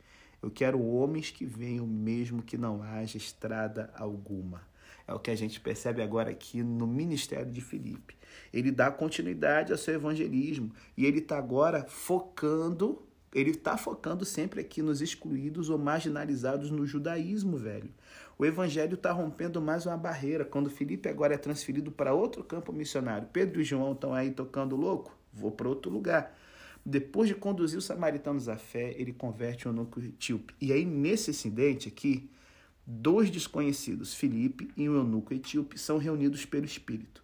Eu 0.41 0.51
quero 0.51 0.81
homens 0.81 1.31
que 1.31 1.45
venham 1.45 1.87
mesmo 1.87 2.43
que 2.43 2.57
não 2.57 2.83
haja 2.83 3.17
estrada 3.17 3.93
alguma. 3.97 4.63
É 5.07 5.13
o 5.13 5.19
que 5.19 5.31
a 5.31 5.35
gente 5.35 5.59
percebe 5.59 6.03
agora 6.03 6.31
aqui 6.31 6.63
no 6.63 6.87
ministério 6.87 7.51
de 7.51 7.61
Filipe. 7.61 8.15
Ele 8.53 8.71
dá 8.71 8.91
continuidade 8.91 9.73
ao 9.73 9.79
seu 9.79 9.95
evangelismo 9.95 10.71
e 10.97 11.07
ele 11.07 11.19
está 11.19 11.39
agora 11.39 11.85
focando, 11.85 13.03
ele 13.35 13.51
está 13.51 13.77
focando 13.77 14.25
sempre 14.25 14.61
aqui 14.61 14.83
nos 14.83 15.01
excluídos 15.01 15.71
ou 15.71 15.79
marginalizados 15.79 16.71
no 16.71 16.87
judaísmo, 16.87 17.57
velho. 17.57 17.91
O 18.39 18.45
evangelho 18.45 18.95
está 18.95 19.11
rompendo 19.11 19.61
mais 19.61 19.87
uma 19.87 19.97
barreira. 19.97 20.45
Quando 20.45 20.71
Filipe 20.71 21.09
agora 21.09 21.35
é 21.35 21.39
transferido 21.39 21.91
para 21.91 22.15
outro 22.15 22.45
campo 22.45 22.73
missionário, 22.73 23.29
Pedro 23.33 23.61
e 23.61 23.65
João 23.65 23.93
estão 23.93 24.15
aí 24.15 24.31
tocando 24.31 24.77
louco, 24.77 25.17
vou 25.33 25.51
para 25.51 25.69
outro 25.69 25.91
lugar. 25.91 26.37
Depois 26.91 27.29
de 27.29 27.35
conduzir 27.35 27.79
os 27.79 27.85
samaritanos 27.85 28.49
à 28.49 28.57
fé, 28.57 28.95
ele 28.97 29.13
converte 29.13 29.69
o 29.69 29.69
eunuco 29.69 30.01
etíope. 30.01 30.55
E 30.59 30.73
aí, 30.73 30.87
nesse 30.87 31.33
incidente 31.33 31.87
aqui, 31.87 32.31
dois 32.87 33.31
desconhecidos, 33.31 34.15
Filipe 34.15 34.71
e 34.75 34.89
o 34.89 34.97
eunuco 34.97 35.35
etíope, 35.35 35.79
são 35.79 35.99
reunidos 35.99 36.47
pelo 36.47 36.65
Espírito. 36.65 37.23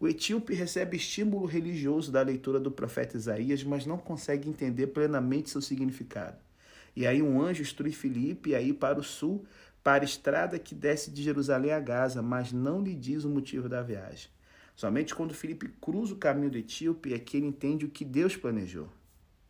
O 0.00 0.08
etíope 0.08 0.52
recebe 0.52 0.96
estímulo 0.96 1.46
religioso 1.46 2.10
da 2.10 2.22
leitura 2.22 2.58
do 2.58 2.72
profeta 2.72 3.16
Isaías, 3.16 3.62
mas 3.62 3.86
não 3.86 3.98
consegue 3.98 4.48
entender 4.48 4.88
plenamente 4.88 5.48
seu 5.48 5.62
significado. 5.62 6.38
E 6.96 7.06
aí 7.06 7.22
um 7.22 7.40
anjo 7.40 7.62
instrui 7.62 7.92
Filipe 7.92 8.52
a 8.52 8.60
ir 8.60 8.72
para 8.72 8.98
o 8.98 9.04
sul, 9.04 9.44
para 9.84 10.02
a 10.02 10.04
estrada 10.04 10.58
que 10.58 10.74
desce 10.74 11.12
de 11.12 11.22
Jerusalém 11.22 11.70
a 11.70 11.78
Gaza, 11.78 12.20
mas 12.20 12.50
não 12.50 12.82
lhe 12.82 12.96
diz 12.96 13.22
o 13.22 13.30
motivo 13.30 13.68
da 13.68 13.80
viagem. 13.80 14.28
Somente 14.74 15.14
quando 15.14 15.32
Filipe 15.32 15.68
cruza 15.80 16.14
o 16.14 16.18
caminho 16.18 16.50
do 16.50 16.58
etíope 16.58 17.14
é 17.14 17.18
que 17.20 17.36
ele 17.36 17.46
entende 17.46 17.84
o 17.84 17.88
que 17.88 18.04
Deus 18.04 18.36
planejou. 18.36 18.88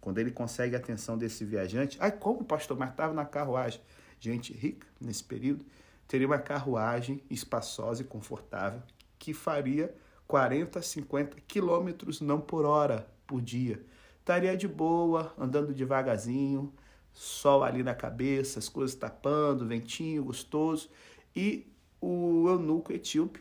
Quando 0.05 0.19
ele 0.19 0.31
consegue 0.31 0.77
a 0.77 0.79
atenção 0.79 1.17
desse 1.17 1.47
viajante, 1.47 1.97
ai, 1.99 2.12
como 2.12 2.40
o 2.40 2.45
pastor, 2.45 2.77
estava 2.87 3.14
na 3.14 3.25
carruagem. 3.25 3.81
Gente 4.21 4.53
rica 4.53 4.87
nesse 5.01 5.25
período, 5.25 5.64
teria 6.07 6.27
uma 6.27 6.38
carruagem 6.38 7.23
espaçosa 7.31 8.03
e 8.03 8.05
confortável 8.05 8.83
que 9.19 9.33
faria 9.33 9.95
40, 10.27 10.83
50 10.83 11.38
quilômetros, 11.49 12.21
não 12.21 12.38
por 12.38 12.67
hora, 12.67 13.09
por 13.27 13.40
dia. 13.40 13.83
estaria 14.19 14.55
de 14.55 14.69
boa, 14.69 15.33
andando 15.38 15.73
devagarzinho, 15.73 16.71
sol 17.11 17.64
ali 17.64 17.83
na 17.83 17.95
cabeça, 17.95 18.59
as 18.59 18.69
coisas 18.69 18.95
tapando, 18.95 19.67
ventinho 19.67 20.25
gostoso. 20.25 20.90
E 21.35 21.67
o 21.99 22.47
eunuco 22.47 22.93
etíope, 22.93 23.40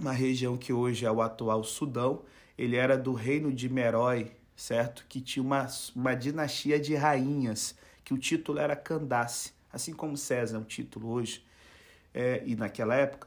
uma 0.00 0.12
região 0.12 0.56
que 0.56 0.72
hoje 0.72 1.04
é 1.04 1.12
o 1.12 1.20
atual 1.20 1.62
Sudão, 1.62 2.22
ele 2.56 2.76
era 2.76 2.96
do 2.96 3.12
reino 3.12 3.52
de 3.52 3.68
Merói, 3.68 4.32
certo? 4.62 5.04
Que 5.08 5.20
tinha 5.20 5.42
uma, 5.42 5.66
uma 5.94 6.14
dinastia 6.14 6.78
de 6.78 6.94
rainhas, 6.94 7.74
que 8.04 8.14
o 8.14 8.18
título 8.18 8.60
era 8.60 8.76
Candace, 8.76 9.52
assim 9.72 9.92
como 9.92 10.16
César 10.16 10.56
é 10.56 10.60
um 10.60 10.64
título 10.64 11.10
hoje. 11.10 11.44
É, 12.14 12.44
e 12.46 12.54
naquela 12.54 12.94
época, 12.94 13.26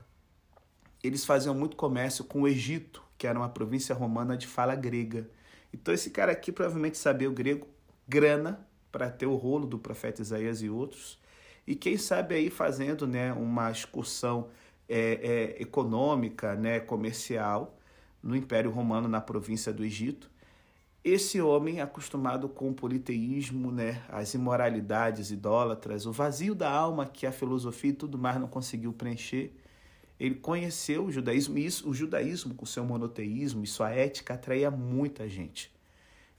eles 1.03 1.25
faziam 1.25 1.53
muito 1.53 1.75
comércio 1.75 2.23
com 2.23 2.43
o 2.43 2.47
Egito, 2.47 3.03
que 3.17 3.27
era 3.27 3.37
uma 3.37 3.49
província 3.49 3.93
romana 3.93 4.37
de 4.37 4.47
fala 4.47 4.75
grega. 4.75 5.29
Então 5.73 5.93
esse 5.93 6.09
cara 6.09 6.31
aqui 6.31 6.53
provavelmente 6.53 6.97
sabia 6.97 7.29
o 7.29 7.33
grego, 7.33 7.67
grana, 8.07 8.65
para 8.89 9.09
ter 9.09 9.25
o 9.25 9.35
rolo 9.35 9.67
do 9.67 9.77
profeta 9.77 10.21
Isaías 10.21 10.61
e 10.61 10.69
outros. 10.69 11.19
E 11.67 11.75
quem 11.75 11.97
sabe 11.97 12.35
aí 12.35 12.49
fazendo 12.49 13.05
né, 13.05 13.33
uma 13.33 13.69
excursão 13.69 14.47
é, 14.87 15.55
é, 15.57 15.61
econômica, 15.61 16.55
né, 16.55 16.79
comercial, 16.79 17.77
no 18.23 18.37
Império 18.37 18.71
Romano, 18.71 19.09
na 19.09 19.19
província 19.19 19.73
do 19.73 19.83
Egito. 19.83 20.33
Esse 21.07 21.39
homem, 21.39 21.81
acostumado 21.81 22.49
com 22.49 22.71
o 22.71 22.73
politeísmo, 22.73 23.71
né, 23.71 24.01
as 24.09 24.33
imoralidades 24.33 25.29
idólatras, 25.29 26.07
o 26.07 26.11
vazio 26.11 26.55
da 26.55 26.67
alma 26.67 27.05
que 27.05 27.27
a 27.27 27.31
filosofia 27.31 27.91
e 27.91 27.93
tudo 27.93 28.17
mais 28.17 28.39
não 28.39 28.47
conseguiu 28.47 28.91
preencher, 28.91 29.55
ele 30.19 30.33
conheceu 30.33 31.05
o 31.05 31.11
judaísmo, 31.11 31.59
e 31.59 31.65
isso, 31.67 31.87
o 31.87 31.93
judaísmo 31.93 32.55
com 32.55 32.65
seu 32.65 32.83
monoteísmo 32.83 33.63
e 33.63 33.67
sua 33.67 33.91
ética 33.91 34.33
atraía 34.33 34.71
muita 34.71 35.29
gente. 35.29 35.71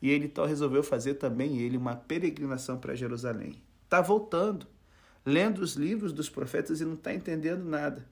E 0.02 0.10
ele 0.10 0.24
então 0.24 0.44
resolveu 0.44 0.82
fazer 0.82 1.14
também 1.14 1.58
ele 1.58 1.76
uma 1.76 1.94
peregrinação 1.94 2.76
para 2.76 2.96
Jerusalém. 2.96 3.62
Está 3.84 4.00
voltando, 4.00 4.66
lendo 5.24 5.60
os 5.60 5.74
livros 5.74 6.12
dos 6.12 6.28
profetas 6.28 6.80
e 6.80 6.84
não 6.84 6.94
está 6.94 7.14
entendendo 7.14 7.62
nada. 7.64 8.04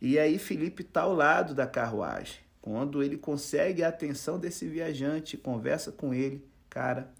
E 0.00 0.18
aí 0.18 0.38
Felipe 0.38 0.84
está 0.84 1.02
ao 1.02 1.12
lado 1.12 1.54
da 1.54 1.66
carruagem. 1.66 2.41
Quando 2.62 3.02
ele 3.02 3.18
consegue 3.18 3.82
a 3.82 3.88
atenção 3.88 4.38
desse 4.38 4.68
viajante, 4.68 5.36
conversa 5.36 5.90
com 5.90 6.14
ele, 6.14 6.46
cara, 6.70 7.12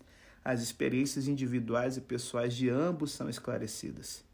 as 0.45 0.63
experiências 0.63 1.27
individuais 1.27 1.97
e 1.97 2.01
pessoais 2.01 2.55
de 2.55 2.71
ambos 2.71 3.11
são 3.11 3.29
esclarecidas. 3.29 4.25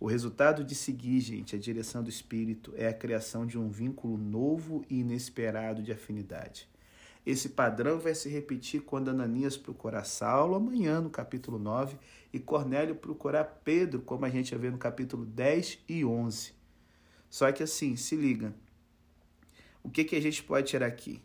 O 0.00 0.06
resultado 0.06 0.64
de 0.64 0.74
seguir, 0.74 1.20
gente, 1.20 1.54
a 1.54 1.58
direção 1.58 2.02
do 2.02 2.08
Espírito 2.08 2.72
é 2.74 2.88
a 2.88 2.94
criação 2.94 3.46
de 3.46 3.58
um 3.58 3.68
vínculo 3.68 4.16
novo 4.16 4.82
e 4.88 5.00
inesperado 5.00 5.82
de 5.82 5.92
afinidade. 5.92 6.66
Esse 7.26 7.50
padrão 7.50 7.98
vai 7.98 8.14
se 8.14 8.30
repetir 8.30 8.80
quando 8.80 9.10
Ananias 9.10 9.58
procurar 9.58 10.04
Saulo 10.04 10.54
amanhã, 10.54 11.02
no 11.02 11.10
capítulo 11.10 11.58
9, 11.58 11.98
e 12.32 12.38
Cornélio 12.38 12.94
procurar 12.94 13.44
Pedro, 13.62 14.00
como 14.00 14.24
a 14.24 14.30
gente 14.30 14.56
ver 14.56 14.72
no 14.72 14.78
capítulo 14.78 15.26
10 15.26 15.80
e 15.86 16.02
11. 16.02 16.52
Só 17.28 17.52
que 17.52 17.62
assim, 17.62 17.94
se 17.94 18.16
liga. 18.16 18.54
O 19.86 19.88
que, 19.88 20.02
que 20.02 20.16
a 20.16 20.20
gente 20.20 20.42
pode 20.42 20.66
tirar 20.66 20.88
aqui? 20.88 21.22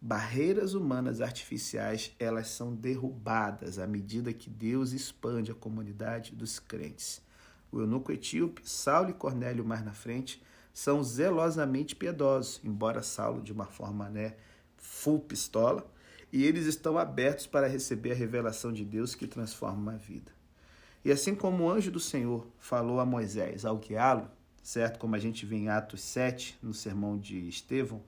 Barreiras 0.00 0.74
humanas 0.74 1.20
artificiais, 1.20 2.10
elas 2.18 2.48
são 2.48 2.74
derrubadas 2.74 3.78
à 3.78 3.86
medida 3.86 4.32
que 4.32 4.50
Deus 4.50 4.90
expande 4.90 5.52
a 5.52 5.54
comunidade 5.54 6.34
dos 6.34 6.58
crentes. 6.58 7.22
O 7.70 7.78
eunuco 7.78 8.10
etíope, 8.10 8.68
Saulo 8.68 9.10
e 9.10 9.14
Cornélio 9.14 9.64
mais 9.64 9.84
na 9.84 9.92
frente, 9.92 10.42
são 10.74 11.04
zelosamente 11.04 11.94
piedosos, 11.94 12.60
embora 12.64 13.00
Saulo 13.00 13.40
de 13.40 13.52
uma 13.52 13.66
forma, 13.66 14.10
né, 14.10 14.34
full 14.76 15.20
pistola, 15.20 15.88
e 16.32 16.44
eles 16.44 16.66
estão 16.66 16.98
abertos 16.98 17.46
para 17.46 17.68
receber 17.68 18.10
a 18.10 18.16
revelação 18.16 18.72
de 18.72 18.84
Deus 18.84 19.14
que 19.14 19.28
transforma 19.28 19.92
a 19.92 19.96
vida. 19.96 20.32
E 21.04 21.12
assim 21.12 21.32
como 21.32 21.62
o 21.62 21.70
anjo 21.70 21.92
do 21.92 22.00
Senhor 22.00 22.44
falou 22.58 22.98
a 22.98 23.06
Moisés 23.06 23.64
ao 23.64 23.78
guiá-lo, 23.78 24.28
certo? 24.62 24.98
Como 24.98 25.14
a 25.14 25.18
gente 25.18 25.46
vê 25.46 25.56
em 25.56 25.68
Atos 25.68 26.00
7, 26.02 26.58
no 26.62 26.74
sermão 26.74 27.18
de 27.18 27.48
Estevão, 27.48 28.02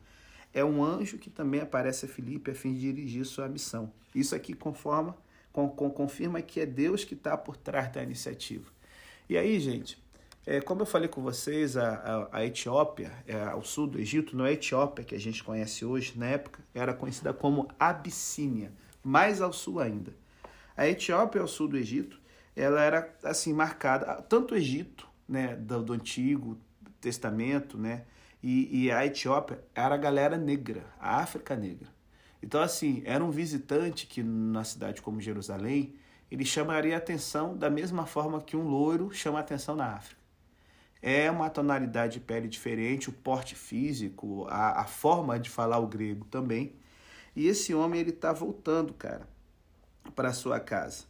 é 0.54 0.64
um 0.64 0.84
anjo 0.84 1.18
que 1.18 1.30
também 1.30 1.60
aparece 1.60 2.04
a 2.04 2.08
Filipe 2.08 2.50
a 2.50 2.54
fim 2.54 2.74
de 2.74 2.80
dirigir 2.80 3.24
sua 3.24 3.48
missão. 3.48 3.90
Isso 4.14 4.34
aqui 4.34 4.52
conforma, 4.52 5.16
com, 5.52 5.68
com, 5.68 5.90
confirma 5.90 6.42
que 6.42 6.60
é 6.60 6.66
Deus 6.66 7.04
que 7.04 7.14
está 7.14 7.36
por 7.36 7.56
trás 7.56 7.90
da 7.92 8.02
iniciativa. 8.02 8.70
E 9.28 9.36
aí, 9.38 9.58
gente, 9.58 9.98
é, 10.44 10.60
como 10.60 10.82
eu 10.82 10.86
falei 10.86 11.08
com 11.08 11.22
vocês, 11.22 11.76
a, 11.76 11.94
a, 12.32 12.38
a 12.38 12.44
Etiópia, 12.44 13.12
é, 13.26 13.40
ao 13.44 13.62
sul 13.62 13.86
do 13.86 13.98
Egito, 13.98 14.36
não 14.36 14.44
é 14.44 14.50
a 14.50 14.52
Etiópia 14.52 15.04
que 15.04 15.14
a 15.14 15.20
gente 15.20 15.42
conhece 15.42 15.84
hoje, 15.84 16.14
na 16.16 16.26
época 16.26 16.60
era 16.74 16.92
conhecida 16.92 17.32
como 17.32 17.68
Abissínia, 17.78 18.72
mais 19.02 19.40
ao 19.40 19.52
sul 19.52 19.80
ainda. 19.80 20.12
A 20.76 20.86
Etiópia, 20.86 21.40
ao 21.40 21.46
sul 21.46 21.68
do 21.68 21.76
Egito, 21.76 22.20
ela 22.56 22.82
era 22.82 23.14
assim 23.22 23.52
marcada, 23.52 24.20
tanto 24.22 24.54
o 24.54 24.56
Egito, 24.56 25.08
né, 25.28 25.56
do, 25.56 25.82
do 25.82 25.92
Antigo 25.92 26.58
Testamento, 27.00 27.76
né, 27.78 28.04
e, 28.42 28.85
e 28.85 28.90
a 28.90 29.04
Etiópia 29.06 29.62
era 29.74 29.94
a 29.94 29.98
galera 29.98 30.37
negra, 30.37 30.85
a 31.00 31.18
África 31.18 31.56
negra. 31.56 31.88
Então, 32.42 32.61
assim, 32.61 33.02
era 33.04 33.24
um 33.24 33.30
visitante 33.30 34.06
que 34.06 34.22
na 34.22 34.64
cidade 34.64 35.00
como 35.00 35.20
Jerusalém, 35.20 35.94
ele 36.30 36.44
chamaria 36.44 36.96
atenção 36.96 37.56
da 37.56 37.70
mesma 37.70 38.04
forma 38.04 38.40
que 38.40 38.56
um 38.56 38.66
loiro 38.66 39.12
chama 39.12 39.38
atenção 39.38 39.76
na 39.76 39.94
África 39.94 40.22
é 41.02 41.28
uma 41.28 41.50
tonalidade 41.50 42.14
de 42.14 42.20
pele 42.20 42.46
diferente, 42.46 43.11
o 43.11 43.12
porte 43.12 43.56
físico, 43.56 44.46
a, 44.48 44.82
a 44.82 44.85
forma 44.85 45.38
de 45.38 45.50
falar 45.50 45.80
o 45.80 45.88
grego 45.88 46.24
também. 46.26 46.76
E 47.35 47.48
esse 47.48 47.74
homem 47.74 48.00
ele 48.00 48.11
está 48.11 48.32
voltando, 48.32 48.94
cara, 48.94 49.28
para 50.14 50.32
sua 50.32 50.61
casa. 50.61 51.04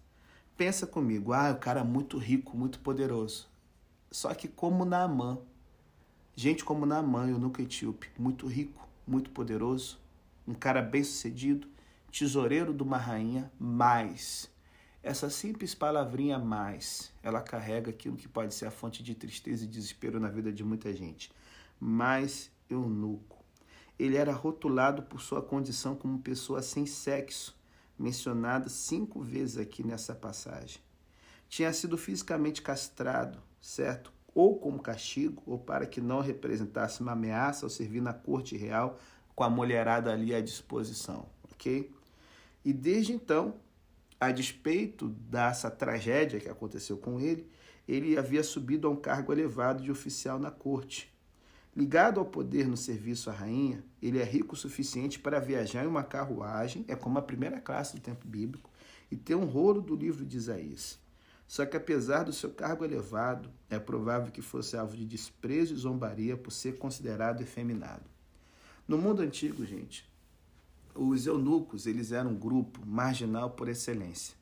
Pensa 0.56 0.86
comigo, 0.86 1.32
ah, 1.34 1.52
o 1.52 1.58
cara 1.58 1.80
é 1.80 1.84
muito 1.84 2.16
rico, 2.16 2.56
muito 2.56 2.78
poderoso. 2.78 3.50
Só 4.12 4.34
que 4.34 4.46
como 4.46 4.84
Naamã, 4.84 5.38
gente 6.36 6.62
como 6.66 6.84
Naamã, 6.84 7.30
eu 7.30 7.38
nunca 7.38 7.62
etíope, 7.62 8.10
muito 8.18 8.46
rico, 8.46 8.86
muito 9.06 9.30
poderoso, 9.30 9.98
um 10.46 10.52
cara 10.52 10.82
bem 10.82 11.02
sucedido, 11.02 11.66
tesoureiro 12.12 12.74
de 12.74 12.82
uma 12.82 12.98
rainha, 12.98 13.50
mas 13.58 14.50
essa 15.02 15.30
simples 15.30 15.74
palavrinha 15.74 16.38
mais, 16.38 17.10
ela 17.22 17.40
carrega 17.40 17.88
aquilo 17.88 18.18
que 18.18 18.28
pode 18.28 18.52
ser 18.52 18.66
a 18.66 18.70
fonte 18.70 19.02
de 19.02 19.14
tristeza 19.14 19.64
e 19.64 19.66
desespero 19.66 20.20
na 20.20 20.28
vida 20.28 20.52
de 20.52 20.62
muita 20.62 20.92
gente. 20.92 21.32
Mais 21.80 22.50
eunuco. 22.68 23.42
Ele 23.98 24.18
era 24.18 24.32
rotulado 24.34 25.04
por 25.04 25.22
sua 25.22 25.40
condição 25.40 25.96
como 25.96 26.18
pessoa 26.18 26.60
sem 26.60 26.84
sexo, 26.84 27.58
mencionada 27.98 28.68
cinco 28.68 29.22
vezes 29.22 29.56
aqui 29.56 29.82
nessa 29.82 30.14
passagem. 30.14 30.82
Tinha 31.48 31.72
sido 31.72 31.96
fisicamente 31.96 32.60
castrado, 32.60 33.42
certo? 33.62 34.12
Ou 34.34 34.58
como 34.58 34.82
castigo, 34.82 35.42
ou 35.46 35.58
para 35.58 35.86
que 35.86 36.00
não 36.00 36.20
representasse 36.20 37.00
uma 37.00 37.12
ameaça 37.12 37.64
ao 37.64 37.70
servir 37.70 38.02
na 38.02 38.12
corte 38.12 38.56
real 38.56 38.98
com 39.34 39.44
a 39.44 39.50
mulherada 39.50 40.12
ali 40.12 40.34
à 40.34 40.40
disposição, 40.40 41.26
ok? 41.50 41.90
E 42.64 42.72
desde 42.72 43.12
então, 43.12 43.54
a 44.20 44.30
despeito 44.30 45.08
dessa 45.08 45.70
tragédia 45.70 46.40
que 46.40 46.48
aconteceu 46.48 46.96
com 46.96 47.20
ele, 47.20 47.48
ele 47.86 48.16
havia 48.16 48.42
subido 48.42 48.86
a 48.86 48.90
um 48.90 48.96
cargo 48.96 49.32
elevado 49.32 49.82
de 49.82 49.90
oficial 49.90 50.38
na 50.38 50.50
corte. 50.50 51.12
Ligado 51.74 52.20
ao 52.20 52.26
poder 52.26 52.68
no 52.68 52.76
serviço 52.76 53.30
à 53.30 53.32
rainha, 53.32 53.82
ele 54.00 54.18
é 54.18 54.24
rico 54.24 54.54
o 54.54 54.58
suficiente 54.58 55.18
para 55.18 55.40
viajar 55.40 55.84
em 55.84 55.88
uma 55.88 56.04
carruagem, 56.04 56.84
é 56.86 56.94
como 56.94 57.18
a 57.18 57.22
primeira 57.22 57.60
classe 57.60 57.96
do 57.96 58.02
tempo 58.02 58.26
bíblico, 58.28 58.70
e 59.10 59.16
ter 59.16 59.34
um 59.34 59.46
rolo 59.46 59.80
do 59.80 59.96
livro 59.96 60.24
de 60.24 60.36
Isaías. 60.36 61.01
Só 61.46 61.66
que 61.66 61.76
apesar 61.76 62.24
do 62.24 62.32
seu 62.32 62.50
cargo 62.50 62.84
elevado, 62.84 63.50
é 63.68 63.78
provável 63.78 64.32
que 64.32 64.40
fosse 64.40 64.76
alvo 64.76 64.96
de 64.96 65.04
desprezo 65.04 65.74
e 65.74 65.76
zombaria 65.76 66.36
por 66.36 66.50
ser 66.50 66.78
considerado 66.78 67.42
efeminado. 67.42 68.04
No 68.88 68.98
mundo 68.98 69.22
antigo, 69.22 69.64
gente, 69.64 70.10
os 70.94 71.26
eunucos, 71.26 71.86
eles 71.86 72.12
eram 72.12 72.32
um 72.32 72.38
grupo 72.38 72.84
marginal 72.86 73.50
por 73.50 73.68
excelência. 73.68 74.34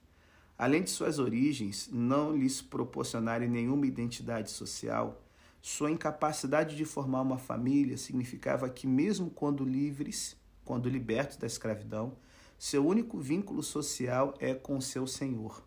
Além 0.58 0.82
de 0.82 0.90
suas 0.90 1.18
origens 1.18 1.88
não 1.90 2.36
lhes 2.36 2.60
proporcionarem 2.60 3.48
nenhuma 3.48 3.86
identidade 3.86 4.50
social, 4.50 5.22
sua 5.62 5.90
incapacidade 5.90 6.76
de 6.76 6.84
formar 6.84 7.22
uma 7.22 7.38
família 7.38 7.96
significava 7.96 8.68
que, 8.68 8.86
mesmo 8.86 9.30
quando 9.30 9.64
livres, 9.64 10.36
quando 10.64 10.88
libertos 10.88 11.36
da 11.36 11.46
escravidão, 11.46 12.16
seu 12.58 12.86
único 12.86 13.18
vínculo 13.18 13.62
social 13.62 14.34
é 14.38 14.54
com 14.54 14.80
seu 14.80 15.06
senhor. 15.06 15.62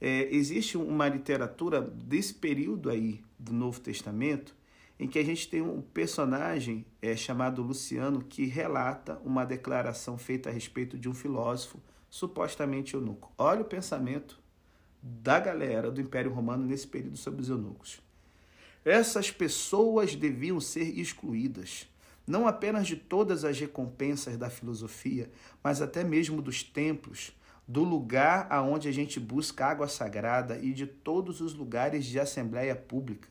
É, 0.00 0.34
existe 0.34 0.78
uma 0.78 1.08
literatura 1.08 1.80
desse 1.80 2.34
período 2.34 2.88
aí 2.88 3.20
do 3.38 3.52
Novo 3.52 3.80
Testamento 3.80 4.54
em 4.98 5.08
que 5.08 5.18
a 5.18 5.24
gente 5.24 5.48
tem 5.48 5.62
um 5.62 5.80
personagem 5.80 6.84
é, 7.00 7.16
chamado 7.16 7.62
Luciano 7.62 8.22
que 8.22 8.44
relata 8.44 9.18
uma 9.24 9.44
declaração 9.44 10.18
feita 10.18 10.50
a 10.50 10.52
respeito 10.52 10.98
de 10.98 11.08
um 11.08 11.14
filósofo 11.14 11.80
supostamente 12.10 12.94
eunuco. 12.94 13.32
Olha 13.38 13.62
o 13.62 13.64
pensamento 13.64 14.38
da 15.02 15.40
galera 15.40 15.90
do 15.90 16.00
Império 16.00 16.30
Romano 16.30 16.66
nesse 16.66 16.86
período 16.86 17.16
sobre 17.16 17.40
os 17.40 17.48
eunucos. 17.48 18.02
Essas 18.84 19.30
pessoas 19.30 20.14
deviam 20.14 20.60
ser 20.60 20.98
excluídas, 20.98 21.88
não 22.26 22.46
apenas 22.46 22.86
de 22.86 22.96
todas 22.96 23.44
as 23.44 23.58
recompensas 23.58 24.36
da 24.36 24.50
filosofia, 24.50 25.30
mas 25.62 25.80
até 25.80 26.04
mesmo 26.04 26.42
dos 26.42 26.62
templos, 26.62 27.32
do 27.70 27.84
lugar 27.84 28.48
aonde 28.50 28.88
a 28.88 28.92
gente 28.92 29.20
busca 29.20 29.64
água 29.64 29.86
sagrada 29.86 30.58
e 30.58 30.72
de 30.72 30.88
todos 30.88 31.40
os 31.40 31.54
lugares 31.54 32.04
de 32.04 32.18
assembleia 32.18 32.74
pública. 32.74 33.28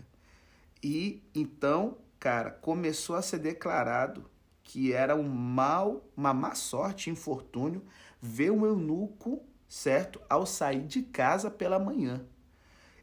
E 0.82 1.22
então, 1.36 1.98
cara, 2.18 2.50
começou 2.50 3.18
a 3.18 3.22
ser 3.22 3.40
declarado 3.40 4.24
que 4.64 4.94
era 4.94 5.14
um 5.14 5.28
mal, 5.28 6.10
uma 6.16 6.34
má 6.34 6.56
sorte, 6.56 7.10
infortúnio, 7.10 7.84
ver 8.22 8.50
um 8.50 8.66
eunuco, 8.66 9.44
certo, 9.68 10.22
ao 10.30 10.46
sair 10.46 10.86
de 10.86 11.02
casa 11.02 11.52
pela 11.52 11.78
manhã. 11.78 12.26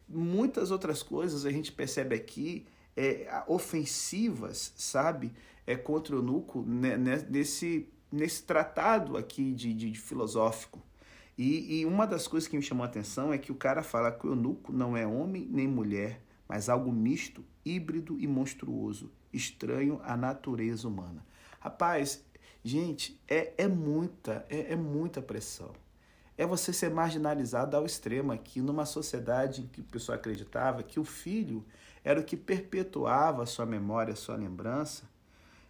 Muitas 0.08 0.70
outras 0.70 1.02
coisas 1.02 1.44
a 1.44 1.50
gente 1.50 1.70
percebe 1.70 2.14
aqui 2.14 2.66
é, 2.96 3.44
ofensivas, 3.46 4.72
sabe, 4.74 5.34
é 5.66 5.76
contra 5.76 6.16
o 6.16 6.20
eunuco 6.20 6.62
né, 6.62 6.96
né, 6.96 7.26
nesse, 7.28 7.90
nesse 8.10 8.42
tratado 8.42 9.18
aqui 9.18 9.52
de, 9.52 9.74
de, 9.74 9.90
de 9.90 10.00
filosófico. 10.00 10.82
E, 11.38 11.80
e, 11.80 11.86
uma 11.86 12.06
das 12.06 12.26
coisas 12.26 12.48
que 12.48 12.56
me 12.56 12.62
chamou 12.62 12.84
a 12.84 12.88
atenção 12.88 13.32
é 13.32 13.36
que 13.36 13.52
o 13.52 13.56
cara 13.56 13.82
fala 13.82 14.10
que 14.10 14.26
o 14.26 14.30
eunuco 14.30 14.72
não 14.72 14.96
é 14.96 15.06
homem 15.06 15.46
nem 15.50 15.68
mulher, 15.68 16.22
mas 16.48 16.68
algo 16.68 16.90
misto, 16.90 17.44
híbrido 17.64 18.18
e 18.18 18.26
monstruoso, 18.26 19.12
estranho 19.32 20.00
à 20.02 20.16
natureza 20.16 20.88
humana. 20.88 21.24
Rapaz, 21.60 22.24
gente, 22.64 23.20
é, 23.28 23.52
é 23.58 23.68
muita, 23.68 24.46
é, 24.48 24.72
é 24.72 24.76
muita 24.76 25.20
pressão. 25.20 25.72
É 26.38 26.46
você 26.46 26.72
ser 26.72 26.90
marginalizado 26.90 27.76
ao 27.76 27.84
extremo 27.86 28.32
aqui, 28.32 28.60
numa 28.60 28.86
sociedade 28.86 29.62
em 29.62 29.66
que 29.66 29.80
o 29.80 29.84
pessoal 29.84 30.16
acreditava 30.16 30.82
que 30.82 31.00
o 31.00 31.04
filho 31.04 31.64
era 32.04 32.20
o 32.20 32.24
que 32.24 32.36
perpetuava 32.36 33.42
a 33.42 33.46
sua 33.46 33.66
memória, 33.66 34.12
a 34.12 34.16
sua 34.16 34.36
lembrança. 34.36 35.10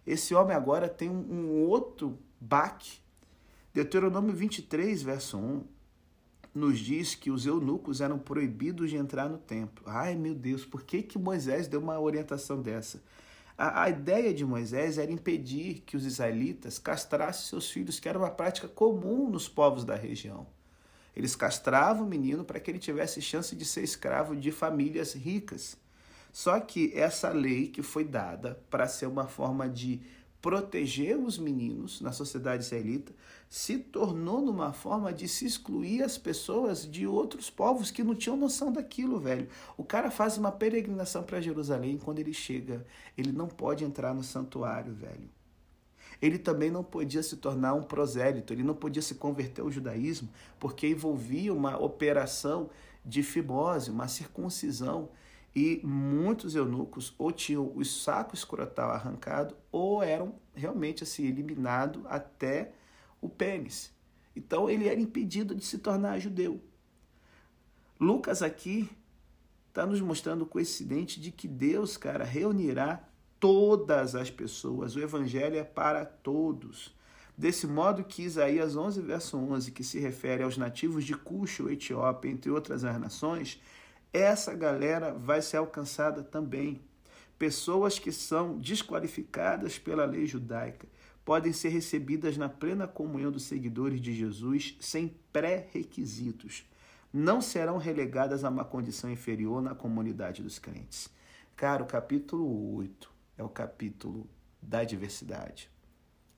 Esse 0.05 0.35
homem 0.35 0.55
agora 0.55 0.87
tem 0.87 1.09
um, 1.09 1.25
um 1.31 1.67
outro 1.67 2.19
baque. 2.39 2.99
Deuteronômio 3.77 4.33
23, 4.33 5.03
verso 5.03 5.37
1, 5.37 5.63
nos 6.51 6.79
diz 6.79 7.13
que 7.13 7.29
os 7.29 7.45
eunucos 7.45 8.01
eram 8.01 8.17
proibidos 8.17 8.89
de 8.89 8.97
entrar 8.97 9.29
no 9.29 9.37
templo. 9.37 9.83
Ai, 9.85 10.15
meu 10.15 10.33
Deus, 10.33 10.65
por 10.65 10.81
que, 10.81 11.03
que 11.03 11.19
Moisés 11.19 11.67
deu 11.67 11.79
uma 11.79 11.99
orientação 11.99 12.59
dessa? 12.59 13.03
A, 13.55 13.83
a 13.83 13.89
ideia 13.91 14.33
de 14.33 14.43
Moisés 14.43 14.97
era 14.97 15.11
impedir 15.11 15.83
que 15.85 15.95
os 15.95 16.07
israelitas 16.07 16.79
castrassem 16.79 17.49
seus 17.49 17.69
filhos, 17.69 17.99
que 17.99 18.09
era 18.09 18.17
uma 18.17 18.31
prática 18.31 18.67
comum 18.67 19.29
nos 19.29 19.47
povos 19.47 19.85
da 19.85 19.93
região. 19.93 20.47
Eles 21.15 21.35
castravam 21.35 22.07
o 22.07 22.09
menino 22.09 22.43
para 22.43 22.59
que 22.59 22.71
ele 22.71 22.79
tivesse 22.79 23.21
chance 23.21 23.55
de 23.55 23.63
ser 23.63 23.83
escravo 23.83 24.35
de 24.35 24.51
famílias 24.51 25.13
ricas. 25.13 25.77
Só 26.33 26.59
que 26.59 26.91
essa 26.95 27.29
lei 27.29 27.67
que 27.67 27.83
foi 27.83 28.03
dada 28.03 28.59
para 28.71 28.87
ser 28.87 29.05
uma 29.05 29.27
forma 29.27 29.69
de 29.69 30.01
proteger 30.47 31.17
os 31.17 31.37
meninos 31.37 31.99
na 31.99 32.13
sociedade 32.13 32.63
israelita 32.63 33.11
se 33.49 33.77
tornou 33.77 34.41
numa 34.41 34.71
forma 34.71 35.11
de 35.11 35.27
se 35.27 35.45
excluir 35.45 36.01
as 36.01 36.17
pessoas 36.17 36.89
de 36.89 37.05
outros 37.05 37.49
povos 37.49 37.91
que 37.91 38.01
não 38.01 38.15
tinham 38.15 38.37
noção 38.37 38.71
daquilo, 38.71 39.19
velho. 39.19 39.49
O 39.75 39.83
cara 39.83 40.09
faz 40.09 40.37
uma 40.37 40.49
peregrinação 40.49 41.21
para 41.21 41.41
Jerusalém 41.41 41.97
quando 41.97 42.19
ele 42.19 42.31
chega, 42.31 42.85
ele 43.17 43.33
não 43.33 43.49
pode 43.49 43.83
entrar 43.83 44.13
no 44.13 44.23
santuário, 44.23 44.93
velho. 44.93 45.29
Ele 46.21 46.37
também 46.37 46.71
não 46.71 46.81
podia 46.81 47.21
se 47.21 47.35
tornar 47.35 47.73
um 47.73 47.83
prosélito, 47.83 48.53
ele 48.53 48.63
não 48.63 48.73
podia 48.73 49.01
se 49.01 49.15
converter 49.15 49.59
ao 49.59 49.69
judaísmo, 49.69 50.29
porque 50.57 50.87
envolvia 50.87 51.53
uma 51.53 51.77
operação 51.77 52.69
de 53.03 53.21
fimose, 53.21 53.91
uma 53.91 54.07
circuncisão 54.07 55.09
e 55.57 55.81
muitos 55.83 56.53
eunucos 56.53 57.15
ou 57.17 57.31
tinham 57.31 57.75
o 57.75 57.83
saco 57.83 58.35
escrotal 58.35 58.91
arrancado 58.91 59.55
ou 59.71 60.03
eram 60.03 60.35
realmente 60.53 61.01
assim 61.01 61.25
eliminados 61.25 62.05
até 62.05 62.73
o 63.19 63.27
pênis. 63.27 63.91
Então 64.35 64.69
ele 64.69 64.87
era 64.87 65.01
impedido 65.01 65.55
de 65.55 65.65
se 65.65 65.79
tornar 65.79 66.19
judeu. 66.19 66.61
Lucas 67.99 68.43
aqui 68.43 68.87
está 69.69 69.83
nos 69.83 69.99
mostrando 69.99 70.43
o 70.43 70.45
coincidente 70.45 71.19
de 71.19 71.31
que 71.31 71.47
Deus, 71.47 71.97
cara, 71.97 72.23
reunirá 72.23 73.03
todas 73.39 74.13
as 74.13 74.29
pessoas. 74.29 74.95
O 74.95 74.99
evangelho 74.99 75.57
é 75.57 75.63
para 75.63 76.05
todos. 76.05 76.95
Desse 77.35 77.65
modo 77.65 78.03
que 78.03 78.21
Isaías 78.21 78.75
11, 78.75 79.01
verso 79.01 79.35
11, 79.35 79.71
que 79.71 79.83
se 79.83 79.99
refere 79.99 80.43
aos 80.43 80.55
nativos 80.55 81.03
de 81.03 81.15
Cuxo, 81.15 81.67
Etiópia, 81.67 82.29
entre 82.29 82.51
outras 82.51 82.83
nações, 82.83 83.59
essa 84.19 84.53
galera 84.53 85.13
vai 85.13 85.41
ser 85.41 85.57
alcançada 85.57 86.23
também. 86.23 86.81
Pessoas 87.37 87.99
que 87.99 88.11
são 88.11 88.57
desqualificadas 88.57 89.77
pela 89.77 90.05
lei 90.05 90.25
judaica 90.25 90.87
podem 91.23 91.51
ser 91.51 91.69
recebidas 91.69 92.37
na 92.37 92.47
plena 92.47 92.87
comunhão 92.87 93.31
dos 93.31 93.43
seguidores 93.43 94.01
de 94.01 94.13
Jesus 94.13 94.77
sem 94.79 95.15
pré-requisitos. 95.31 96.65
Não 97.11 97.41
serão 97.41 97.77
relegadas 97.77 98.43
a 98.43 98.49
uma 98.49 98.63
condição 98.63 99.11
inferior 99.11 99.61
na 99.61 99.75
comunidade 99.75 100.41
dos 100.41 100.57
crentes. 100.57 101.09
Cara, 101.55 101.83
o 101.83 101.87
capítulo 101.87 102.75
8 102.75 103.11
é 103.37 103.43
o 103.43 103.49
capítulo 103.49 104.27
da 104.61 104.83
diversidade, 104.83 105.69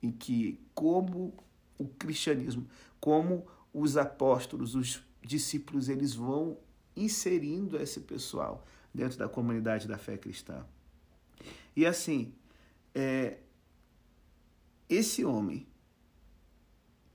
em 0.02 0.12
que 0.12 0.60
como 0.74 1.34
o 1.78 1.88
cristianismo, 1.88 2.68
como 3.00 3.46
os 3.74 3.96
apóstolos, 3.96 4.76
os 4.76 5.04
discípulos, 5.22 5.88
eles 5.88 6.14
vão 6.14 6.58
inserindo 7.02 7.82
esse 7.82 8.02
pessoal 8.02 8.66
dentro 8.94 9.18
da 9.18 9.28
comunidade 9.28 9.88
da 9.88 9.98
fé 9.98 10.18
cristã. 10.18 10.66
E 11.76 11.86
assim, 11.86 12.34
é, 12.94 13.38
esse 14.90 15.24
homem 15.24 15.68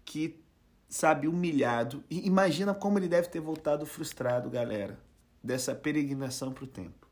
que 0.04 0.40
sabe 0.88 1.26
humilhado, 1.26 2.04
imagina 2.08 2.72
como 2.72 2.98
ele 2.98 3.08
deve 3.08 3.28
ter 3.28 3.40
voltado 3.40 3.84
frustrado, 3.84 4.48
galera, 4.48 4.98
dessa 5.42 5.74
peregrinação 5.74 6.52
para 6.52 6.64
o 6.64 6.68
templo. 6.68 7.08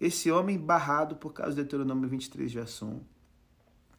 Esse 0.00 0.30
homem 0.30 0.58
barrado 0.58 1.14
por 1.16 1.32
causa 1.32 1.52
do 1.52 1.56
Deuteronômio 1.56 2.08
23, 2.08 2.52
verso 2.52 2.86
1, 2.86 3.00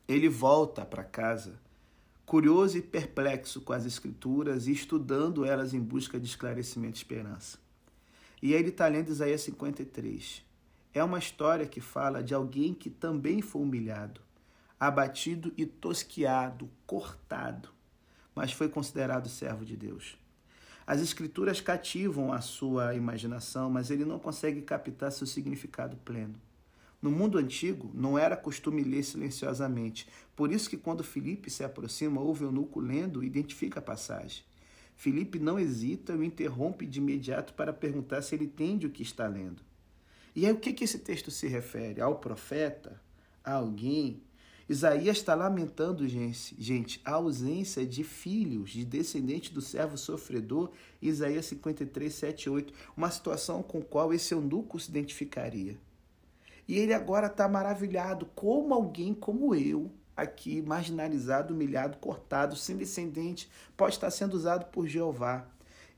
ele 0.07 0.27
volta 0.27 0.85
para 0.85 1.03
casa 1.03 1.59
curioso 2.31 2.77
e 2.77 2.81
perplexo 2.81 3.59
com 3.59 3.73
as 3.73 3.85
Escrituras 3.85 4.65
e 4.65 4.71
estudando 4.71 5.43
elas 5.43 5.73
em 5.73 5.81
busca 5.81 6.17
de 6.17 6.25
esclarecimento 6.25 6.95
e 6.95 7.01
esperança. 7.01 7.57
E 8.41 8.53
ele 8.53 8.69
está 8.69 8.87
lendo 8.87 9.09
Isaías 9.09 9.41
53. 9.41 10.41
É 10.93 11.03
uma 11.03 11.19
história 11.19 11.65
que 11.65 11.81
fala 11.81 12.23
de 12.23 12.33
alguém 12.33 12.73
que 12.73 12.89
também 12.89 13.41
foi 13.41 13.61
humilhado, 13.61 14.21
abatido 14.79 15.51
e 15.57 15.65
tosquiado, 15.65 16.69
cortado, 16.87 17.67
mas 18.33 18.53
foi 18.53 18.69
considerado 18.69 19.27
servo 19.27 19.65
de 19.65 19.75
Deus. 19.75 20.17
As 20.87 21.01
Escrituras 21.01 21.59
cativam 21.59 22.31
a 22.31 22.39
sua 22.39 22.95
imaginação, 22.95 23.69
mas 23.69 23.91
ele 23.91 24.05
não 24.05 24.17
consegue 24.17 24.61
captar 24.61 25.11
seu 25.11 25.27
significado 25.27 25.97
pleno. 25.97 26.35
No 27.01 27.09
mundo 27.09 27.37
antigo, 27.39 27.89
não 27.93 28.17
era 28.17 28.37
costume 28.37 28.83
ler 28.83 29.03
silenciosamente. 29.03 30.07
Por 30.35 30.51
isso 30.51 30.69
que 30.69 30.77
quando 30.77 31.03
Felipe 31.03 31.49
se 31.49 31.63
aproxima, 31.63 32.21
ouve 32.21 32.43
o 32.43 32.47
eunuco 32.47 32.79
lendo 32.79 33.23
e 33.23 33.27
identifica 33.27 33.79
a 33.79 33.83
passagem. 33.83 34.43
Felipe 34.95 35.39
não 35.39 35.59
hesita 35.59 36.13
e 36.13 36.17
o 36.17 36.23
interrompe 36.23 36.85
de 36.85 36.99
imediato 36.99 37.55
para 37.55 37.73
perguntar 37.73 38.21
se 38.21 38.35
ele 38.35 38.45
entende 38.45 38.85
o 38.85 38.91
que 38.91 39.01
está 39.01 39.27
lendo. 39.27 39.63
E 40.35 40.45
aí 40.45 40.51
o 40.51 40.59
que, 40.59 40.73
que 40.73 40.83
esse 40.83 40.99
texto 40.99 41.31
se 41.31 41.47
refere? 41.47 41.99
Ao 41.99 42.19
profeta? 42.19 43.01
A 43.43 43.53
alguém? 43.53 44.21
Isaías 44.69 45.17
está 45.17 45.33
lamentando, 45.33 46.07
gente, 46.07 47.01
a 47.03 47.13
ausência 47.13 47.85
de 47.85 48.03
filhos, 48.03 48.69
de 48.69 48.85
descendentes 48.85 49.49
do 49.49 49.59
servo 49.59 49.97
sofredor, 49.97 50.71
Isaías 51.01 51.47
53, 51.47 52.13
7 52.13 52.49
8, 52.49 52.73
uma 52.95 53.11
situação 53.11 53.61
com 53.63 53.81
qual 53.81 54.13
esse 54.13 54.33
eunuco 54.33 54.79
se 54.79 54.89
identificaria. 54.89 55.77
E 56.67 56.77
ele 56.77 56.93
agora 56.93 57.27
está 57.27 57.47
maravilhado, 57.47 58.25
como 58.35 58.73
alguém 58.73 59.13
como 59.13 59.53
eu, 59.55 59.91
aqui, 60.15 60.61
marginalizado, 60.61 61.53
humilhado, 61.53 61.97
cortado, 61.97 62.55
sem 62.55 62.77
descendente, 62.77 63.49
pode 63.75 63.95
estar 63.95 64.11
sendo 64.11 64.33
usado 64.33 64.65
por 64.65 64.87
Jeová. 64.87 65.47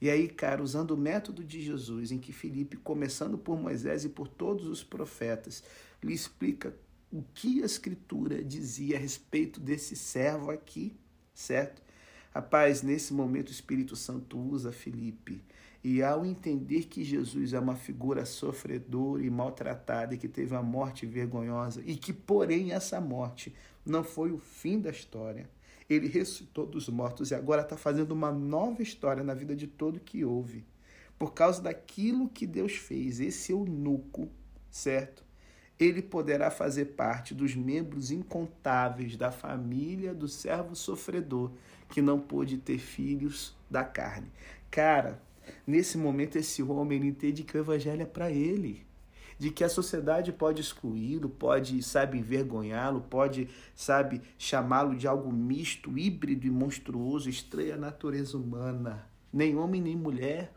E 0.02 0.10
aí, 0.10 0.28
cara, 0.28 0.62
usando 0.62 0.92
o 0.92 0.98
método 0.98 1.44
de 1.44 1.62
Jesus, 1.62 2.12
em 2.12 2.20
que 2.20 2.34
Felipe, 2.34 2.76
começando 2.78 3.38
por 3.38 3.58
Moisés 3.58 4.04
e 4.04 4.10
por 4.10 4.28
todos 4.28 4.68
os 4.68 4.84
profetas, 4.84 5.64
lhe 6.04 6.14
explica 6.14 6.74
o 7.12 7.24
que 7.34 7.62
a 7.62 7.66
Escritura 7.66 8.44
dizia 8.44 8.98
a 8.98 9.00
respeito 9.00 9.60
desse 9.60 9.96
servo 9.96 10.52
aqui, 10.52 10.96
certo? 11.34 11.82
Rapaz, 12.32 12.82
nesse 12.82 13.14
momento 13.14 13.50
o 13.50 13.52
Espírito 13.52 13.96
Santo 13.96 14.40
usa 14.40 14.72
Felipe 14.72 15.44
e 15.84 16.02
ao 16.02 16.26
entender 16.26 16.86
que 16.86 17.04
Jesus 17.04 17.54
é 17.54 17.60
uma 17.60 17.76
figura 17.76 18.26
sofredora 18.26 19.24
e 19.24 19.30
maltratada 19.30 20.16
e 20.16 20.18
que 20.18 20.30
teve 20.30 20.54
uma 20.54 20.64
morte 20.64 21.06
vergonhosa 21.06 21.82
e 21.86 21.96
que, 21.96 22.14
porém, 22.14 22.72
essa 22.72 23.02
morte 23.02 23.54
não 23.86 24.04
foi 24.04 24.32
o 24.32 24.38
fim 24.38 24.80
da 24.80 24.90
história, 24.90 25.50
ele 25.90 26.08
ressuscitou 26.08 26.66
dos 26.66 26.88
mortos 26.88 27.32
e 27.32 27.36
agora 27.36 27.62
está 27.62 27.76
fazendo 27.76 28.14
uma 28.14 28.32
nova 28.32 28.82
história 28.82 29.24
na 29.24 29.34
vida 29.34 29.56
de 29.56 29.68
todo 29.68 30.00
que 30.00 30.24
houve. 30.24 30.66
Por 31.20 31.34
causa 31.34 31.62
daquilo 31.62 32.30
que 32.30 32.48
Deus 32.48 32.74
fez, 32.74 33.20
esse 33.20 33.52
eunuco, 33.52 34.30
certo? 34.72 35.24
ele 35.80 36.02
poderá 36.02 36.52
fazer 36.52 36.86
parte 36.86 37.34
dos 37.34 37.56
membros 37.56 38.12
incontáveis 38.12 39.18
da 39.18 39.32
família 39.32 40.14
do 40.14 40.28
servo 40.28 40.76
sofredor 40.76 41.52
que 41.90 42.02
não 42.02 42.20
pôde 42.20 42.58
ter 42.58 42.78
filhos 42.78 43.56
da 43.70 43.84
carne. 43.84 44.32
Cara, 44.70 45.22
nesse 45.66 45.98
momento 45.98 46.38
esse 46.38 46.62
homem 46.64 47.06
entende 47.06 47.44
que 47.44 47.58
o 47.58 47.60
evangelho 47.60 48.02
é 48.02 48.06
para 48.06 48.32
ele 48.32 48.86
de 49.38 49.52
que 49.52 49.64
a 49.64 49.70
sociedade 49.70 50.32
pode 50.32 50.62
excluí-lo, 50.62 51.30
pode, 51.30 51.82
sabe, 51.84 52.18
envergonhá-lo, 52.18 53.02
pode, 53.02 53.50
sabe, 53.76 54.22
chamá-lo 54.38 54.96
de 54.96 55.08
algo 55.08 55.32
misto, 55.32 55.98
híbrido 55.98 56.48
e 56.48 56.52
monstruoso, 56.52 57.30
estranho 57.30 57.74
à 57.74 57.78
natureza 57.78 58.38
humana, 58.38 59.08
nem 59.32 59.58
homem 59.58 59.82
nem 59.82 59.96
mulher, 59.96 60.54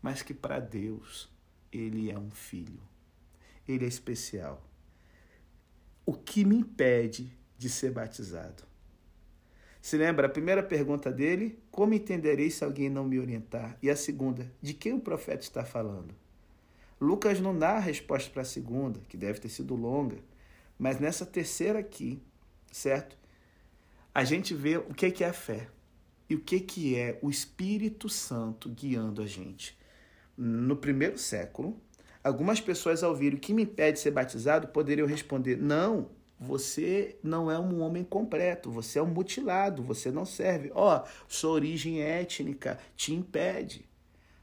mas 0.00 0.22
que 0.22 0.34
para 0.34 0.60
Deus 0.60 1.28
ele 1.72 2.10
é 2.10 2.18
um 2.18 2.30
filho. 2.30 2.80
Ele 3.66 3.84
é 3.84 3.88
especial. 3.88 4.62
O 6.04 6.12
que 6.12 6.44
me 6.44 6.56
impede 6.56 7.32
de 7.56 7.70
ser 7.70 7.90
batizado? 7.90 8.62
Se 9.84 9.98
lembra, 9.98 10.28
a 10.28 10.30
primeira 10.30 10.62
pergunta 10.62 11.12
dele, 11.12 11.58
como 11.70 11.92
entenderei 11.92 12.50
se 12.50 12.64
alguém 12.64 12.88
não 12.88 13.04
me 13.04 13.20
orientar? 13.20 13.76
E 13.82 13.90
a 13.90 13.94
segunda, 13.94 14.50
de 14.62 14.72
quem 14.72 14.94
o 14.94 14.98
profeta 14.98 15.42
está 15.42 15.62
falando? 15.62 16.14
Lucas 16.98 17.38
não 17.38 17.54
dá 17.54 17.72
a 17.72 17.80
resposta 17.80 18.30
para 18.30 18.40
a 18.40 18.46
segunda, 18.46 18.98
que 19.06 19.14
deve 19.14 19.40
ter 19.40 19.50
sido 19.50 19.74
longa, 19.74 20.16
mas 20.78 20.98
nessa 20.98 21.26
terceira 21.26 21.80
aqui, 21.80 22.18
certo? 22.72 23.14
A 24.14 24.24
gente 24.24 24.54
vê 24.54 24.78
o 24.78 24.94
que 24.94 25.22
é 25.22 25.28
a 25.28 25.34
fé 25.34 25.68
e 26.30 26.34
o 26.34 26.40
que 26.40 26.96
é 26.96 27.18
o 27.20 27.28
Espírito 27.28 28.08
Santo 28.08 28.70
guiando 28.70 29.20
a 29.20 29.26
gente. 29.26 29.78
No 30.34 30.78
primeiro 30.78 31.18
século, 31.18 31.78
algumas 32.22 32.58
pessoas 32.58 33.02
ao 33.02 33.10
ouvir 33.10 33.34
o 33.34 33.38
que 33.38 33.52
me 33.52 33.64
impede 33.64 33.98
de 33.98 34.00
ser 34.02 34.12
batizado 34.12 34.68
poderiam 34.68 35.06
responder: 35.06 35.58
não, 35.58 36.08
você 36.38 37.16
não 37.22 37.50
é 37.50 37.58
um 37.58 37.80
homem 37.80 38.04
completo, 38.04 38.70
você 38.70 38.98
é 38.98 39.02
um 39.02 39.06
mutilado, 39.06 39.82
você 39.82 40.10
não 40.10 40.24
serve. 40.24 40.70
Ó, 40.74 40.98
oh, 40.98 41.08
sua 41.28 41.52
origem 41.52 42.02
étnica 42.02 42.78
te 42.96 43.14
impede. 43.14 43.88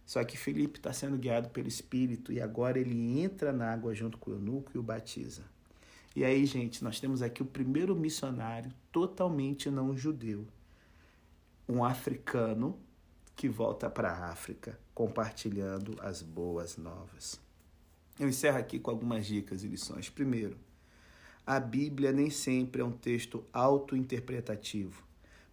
Só 0.05 0.23
que 0.23 0.37
Felipe 0.37 0.79
está 0.79 0.91
sendo 0.91 1.17
guiado 1.17 1.49
pelo 1.49 1.67
Espírito 1.67 2.33
e 2.33 2.41
agora 2.41 2.79
ele 2.79 3.19
entra 3.19 3.53
na 3.53 3.71
água 3.71 3.93
junto 3.93 4.17
com 4.17 4.31
o 4.31 4.33
eunuco 4.33 4.71
e 4.75 4.77
o 4.77 4.83
batiza. 4.83 5.43
E 6.15 6.25
aí, 6.25 6.45
gente, 6.45 6.83
nós 6.83 6.99
temos 6.99 7.21
aqui 7.21 7.41
o 7.41 7.45
primeiro 7.45 7.95
missionário 7.95 8.73
totalmente 8.91 9.69
não 9.69 9.95
judeu, 9.95 10.45
um 11.67 11.83
africano 11.83 12.77
que 13.35 13.47
volta 13.47 13.89
para 13.89 14.11
a 14.11 14.29
África 14.31 14.77
compartilhando 14.93 15.95
as 16.01 16.21
boas 16.21 16.75
novas. 16.75 17.39
Eu 18.19 18.27
encerro 18.27 18.57
aqui 18.57 18.77
com 18.77 18.91
algumas 18.91 19.25
dicas 19.25 19.63
e 19.63 19.67
lições. 19.67 20.09
Primeiro, 20.09 20.57
a 21.45 21.59
Bíblia 21.59 22.11
nem 22.11 22.29
sempre 22.29 22.81
é 22.81 22.85
um 22.85 22.91
texto 22.91 23.43
auto-interpretativo. 23.51 25.03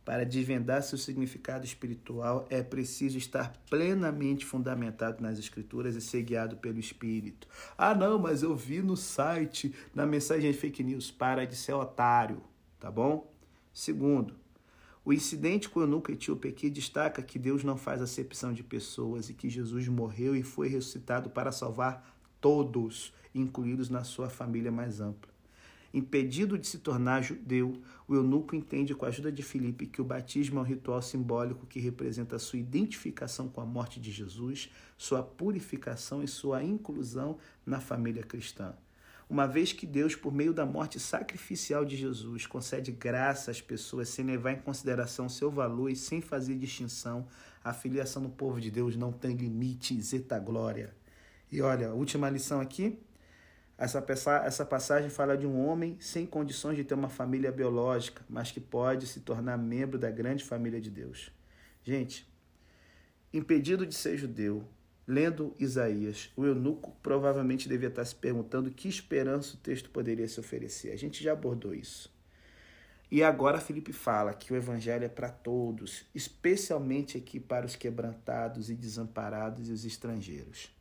Para 0.04 0.24
desvendar 0.24 0.82
seu 0.82 0.96
significado 0.96 1.66
espiritual, 1.66 2.46
é 2.48 2.62
preciso 2.62 3.18
estar 3.18 3.52
plenamente 3.68 4.46
fundamentado 4.46 5.22
nas 5.22 5.38
Escrituras 5.38 5.94
e 5.96 6.00
ser 6.00 6.22
guiado 6.22 6.56
pelo 6.56 6.78
Espírito. 6.78 7.46
Ah, 7.76 7.94
não, 7.94 8.18
mas 8.18 8.42
eu 8.42 8.56
vi 8.56 8.80
no 8.80 8.96
site, 8.96 9.74
na 9.94 10.06
mensagem 10.06 10.50
fake 10.54 10.82
news. 10.82 11.10
Para 11.10 11.46
de 11.46 11.54
ser 11.54 11.74
otário, 11.74 12.40
tá 12.80 12.90
bom? 12.90 13.30
Segundo, 13.70 14.34
o 15.04 15.12
incidente 15.12 15.68
com 15.68 15.80
o 15.80 15.82
eunuco 15.82 16.10
etíope 16.10 16.48
aqui 16.48 16.70
destaca 16.70 17.22
que 17.22 17.38
Deus 17.38 17.62
não 17.62 17.76
faz 17.76 18.00
acepção 18.00 18.52
de 18.52 18.62
pessoas 18.62 19.28
e 19.28 19.34
que 19.34 19.50
Jesus 19.50 19.88
morreu 19.88 20.34
e 20.34 20.42
foi 20.42 20.68
ressuscitado 20.68 21.28
para 21.28 21.52
salvar 21.52 22.18
todos, 22.40 23.12
incluídos 23.34 23.90
na 23.90 24.04
sua 24.04 24.30
família 24.30 24.72
mais 24.72 25.00
ampla. 25.00 25.37
Impedido 25.92 26.58
de 26.58 26.66
se 26.66 26.78
tornar 26.78 27.22
judeu, 27.22 27.80
o 28.06 28.14
eunuco 28.14 28.54
entende 28.54 28.94
com 28.94 29.06
a 29.06 29.08
ajuda 29.08 29.32
de 29.32 29.42
Filipe 29.42 29.86
que 29.86 30.02
o 30.02 30.04
batismo 30.04 30.58
é 30.58 30.62
um 30.62 30.64
ritual 30.64 31.00
simbólico 31.00 31.66
que 31.66 31.80
representa 31.80 32.38
sua 32.38 32.58
identificação 32.58 33.48
com 33.48 33.60
a 33.60 33.66
morte 33.66 33.98
de 33.98 34.10
Jesus, 34.10 34.70
sua 34.98 35.22
purificação 35.22 36.22
e 36.22 36.28
sua 36.28 36.62
inclusão 36.62 37.38
na 37.64 37.80
família 37.80 38.22
cristã. 38.22 38.74
Uma 39.30 39.46
vez 39.46 39.74
que 39.74 39.86
Deus, 39.86 40.14
por 40.14 40.32
meio 40.32 40.54
da 40.54 40.64
morte 40.64 40.98
sacrificial 40.98 41.84
de 41.84 41.96
Jesus, 41.96 42.46
concede 42.46 42.92
graça 42.92 43.50
às 43.50 43.60
pessoas 43.60 44.08
sem 44.08 44.24
levar 44.24 44.52
em 44.52 44.60
consideração 44.60 45.28
seu 45.28 45.50
valor 45.50 45.90
e 45.90 45.96
sem 45.96 46.22
fazer 46.22 46.56
distinção, 46.56 47.26
a 47.62 47.74
filiação 47.74 48.22
do 48.22 48.30
povo 48.30 48.58
de 48.58 48.70
Deus 48.70 48.96
não 48.96 49.12
tem 49.12 49.36
limites, 49.36 50.14
eta 50.14 50.38
glória. 50.38 50.94
E 51.52 51.60
olha, 51.60 51.92
última 51.92 52.30
lição 52.30 52.60
aqui, 52.60 52.98
essa, 53.78 54.04
essa 54.44 54.66
passagem 54.66 55.08
fala 55.08 55.38
de 55.38 55.46
um 55.46 55.64
homem 55.64 55.96
sem 56.00 56.26
condições 56.26 56.76
de 56.76 56.82
ter 56.82 56.94
uma 56.94 57.08
família 57.08 57.52
biológica, 57.52 58.24
mas 58.28 58.50
que 58.50 58.58
pode 58.58 59.06
se 59.06 59.20
tornar 59.20 59.56
membro 59.56 59.96
da 59.96 60.10
grande 60.10 60.44
família 60.44 60.80
de 60.80 60.90
Deus. 60.90 61.30
Gente, 61.84 62.28
impedido 63.32 63.86
de 63.86 63.94
ser 63.94 64.16
judeu, 64.16 64.68
lendo 65.06 65.54
Isaías, 65.60 66.32
o 66.36 66.44
eunuco 66.44 66.96
provavelmente 67.00 67.68
devia 67.68 67.88
estar 67.88 68.04
se 68.04 68.16
perguntando 68.16 68.72
que 68.72 68.88
esperança 68.88 69.54
o 69.54 69.58
texto 69.58 69.90
poderia 69.90 70.26
se 70.26 70.40
oferecer. 70.40 70.90
A 70.90 70.96
gente 70.96 71.22
já 71.22 71.32
abordou 71.32 71.72
isso. 71.72 72.12
E 73.08 73.22
agora 73.22 73.60
Felipe 73.60 73.92
fala 73.92 74.34
que 74.34 74.52
o 74.52 74.56
evangelho 74.56 75.04
é 75.04 75.08
para 75.08 75.30
todos, 75.30 76.04
especialmente 76.12 77.16
aqui 77.16 77.38
para 77.38 77.64
os 77.64 77.76
quebrantados 77.76 78.68
e 78.68 78.74
desamparados 78.74 79.68
e 79.70 79.72
os 79.72 79.84
estrangeiros. 79.84 80.76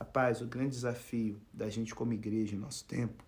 Rapaz, 0.00 0.40
o 0.40 0.46
grande 0.46 0.70
desafio 0.70 1.38
da 1.52 1.68
gente 1.68 1.94
como 1.94 2.14
igreja 2.14 2.56
em 2.56 2.58
nosso 2.58 2.86
tempo 2.86 3.22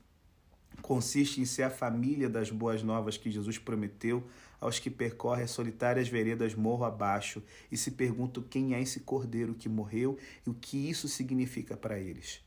consiste 0.81 1.39
em 1.39 1.45
ser 1.45 1.65
a 1.65 1.71
família 1.71 2.31
das 2.31 2.51
boas 2.51 2.83
novas 2.83 3.19
que 3.19 3.31
Jesus 3.31 3.59
prometeu 3.59 4.27
aos 4.59 4.79
que 4.79 4.89
percorrem 4.89 5.45
as 5.45 5.51
solitárias 5.51 6.09
veredas 6.09 6.55
morro 6.55 6.85
abaixo 6.85 7.43
e 7.71 7.77
se 7.77 7.91
perguntam 7.91 8.43
quem 8.43 8.75
é 8.75 8.81
esse 8.81 9.01
cordeiro 9.01 9.55
que 9.55 9.69
morreu 9.69 10.17
e 10.47 10.51
o 10.51 10.55
que 10.55 10.89
isso 10.89 11.09
significa 11.09 11.77
para 11.77 11.99
eles. 11.99 12.41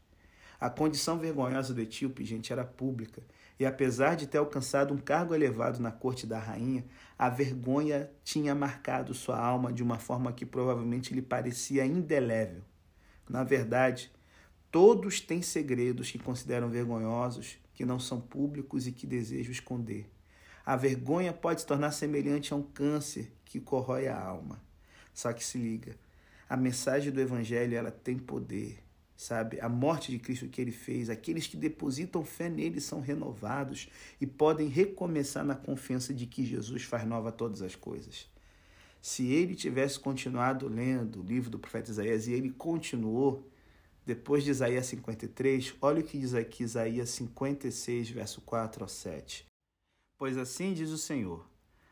A 0.59 0.71
condição 0.71 1.19
vergonhosa 1.19 1.71
do 1.71 1.81
etíope, 1.81 2.25
gente, 2.25 2.51
era 2.51 2.65
pública, 2.65 3.21
e 3.59 3.65
apesar 3.65 4.15
de 4.15 4.25
ter 4.25 4.39
alcançado 4.39 4.91
um 4.91 4.97
cargo 4.97 5.35
elevado 5.35 5.79
na 5.79 5.91
corte 5.91 6.25
da 6.25 6.39
rainha, 6.39 6.83
a 7.17 7.29
vergonha 7.29 8.09
tinha 8.23 8.55
marcado 8.55 9.13
sua 9.13 9.37
alma 9.37 9.71
de 9.71 9.83
uma 9.83 9.99
forma 9.99 10.33
que 10.33 10.45
provavelmente 10.45 11.13
lhe 11.13 11.21
parecia 11.21 11.85
indelével. 11.85 12.63
Na 13.29 13.43
verdade, 13.43 14.11
todos 14.75 15.21
têm 15.21 15.41
segredos 15.41 16.11
que 16.11 16.19
consideram 16.19 16.67
vergonhosos, 16.67 17.55
que 17.73 17.85
não 17.85 17.97
são 17.97 18.19
públicos 18.19 18.85
e 18.85 18.91
que 18.91 19.07
desejam 19.07 19.53
esconder. 19.53 20.05
A 20.65 20.75
vergonha 20.75 21.31
pode 21.31 21.61
se 21.61 21.65
tornar 21.65 21.93
semelhante 21.93 22.51
a 22.51 22.57
um 22.57 22.61
câncer 22.61 23.31
que 23.45 23.61
corrói 23.61 24.09
a 24.09 24.21
alma. 24.21 24.61
Só 25.13 25.31
que 25.31 25.45
se 25.45 25.57
liga, 25.57 25.95
a 26.49 26.57
mensagem 26.57 27.09
do 27.09 27.21
evangelho 27.21 27.73
ela 27.73 27.89
tem 27.89 28.17
poder, 28.17 28.83
sabe? 29.15 29.61
A 29.61 29.69
morte 29.69 30.11
de 30.11 30.19
Cristo 30.19 30.49
que 30.49 30.59
ele 30.59 30.73
fez, 30.73 31.09
aqueles 31.09 31.47
que 31.47 31.55
depositam 31.55 32.25
fé 32.25 32.49
nele 32.49 32.81
são 32.81 32.99
renovados 32.99 33.87
e 34.19 34.27
podem 34.27 34.67
recomeçar 34.67 35.45
na 35.45 35.55
confiança 35.55 36.13
de 36.13 36.25
que 36.25 36.43
Jesus 36.43 36.83
faz 36.83 37.07
nova 37.07 37.31
todas 37.31 37.61
as 37.61 37.75
coisas. 37.77 38.27
Se 39.01 39.25
ele 39.25 39.55
tivesse 39.55 39.97
continuado 39.97 40.67
lendo 40.67 41.21
o 41.21 41.25
livro 41.25 41.49
do 41.49 41.59
profeta 41.59 41.91
Isaías 41.91 42.27
e 42.27 42.33
ele 42.33 42.49
continuou, 42.49 43.49
depois 44.05 44.43
de 44.43 44.51
Isaías 44.51 44.85
53, 44.85 45.75
olha 45.81 46.01
o 46.01 46.03
que 46.03 46.19
diz 46.19 46.33
aqui 46.33 46.63
Isaías 46.63 47.09
56, 47.09 48.09
verso 48.11 48.41
4 48.41 48.83
ao 48.83 48.87
7. 48.87 49.45
Pois 50.17 50.37
assim 50.37 50.73
diz 50.73 50.91
o 50.91 50.97
Senhor: 50.97 51.45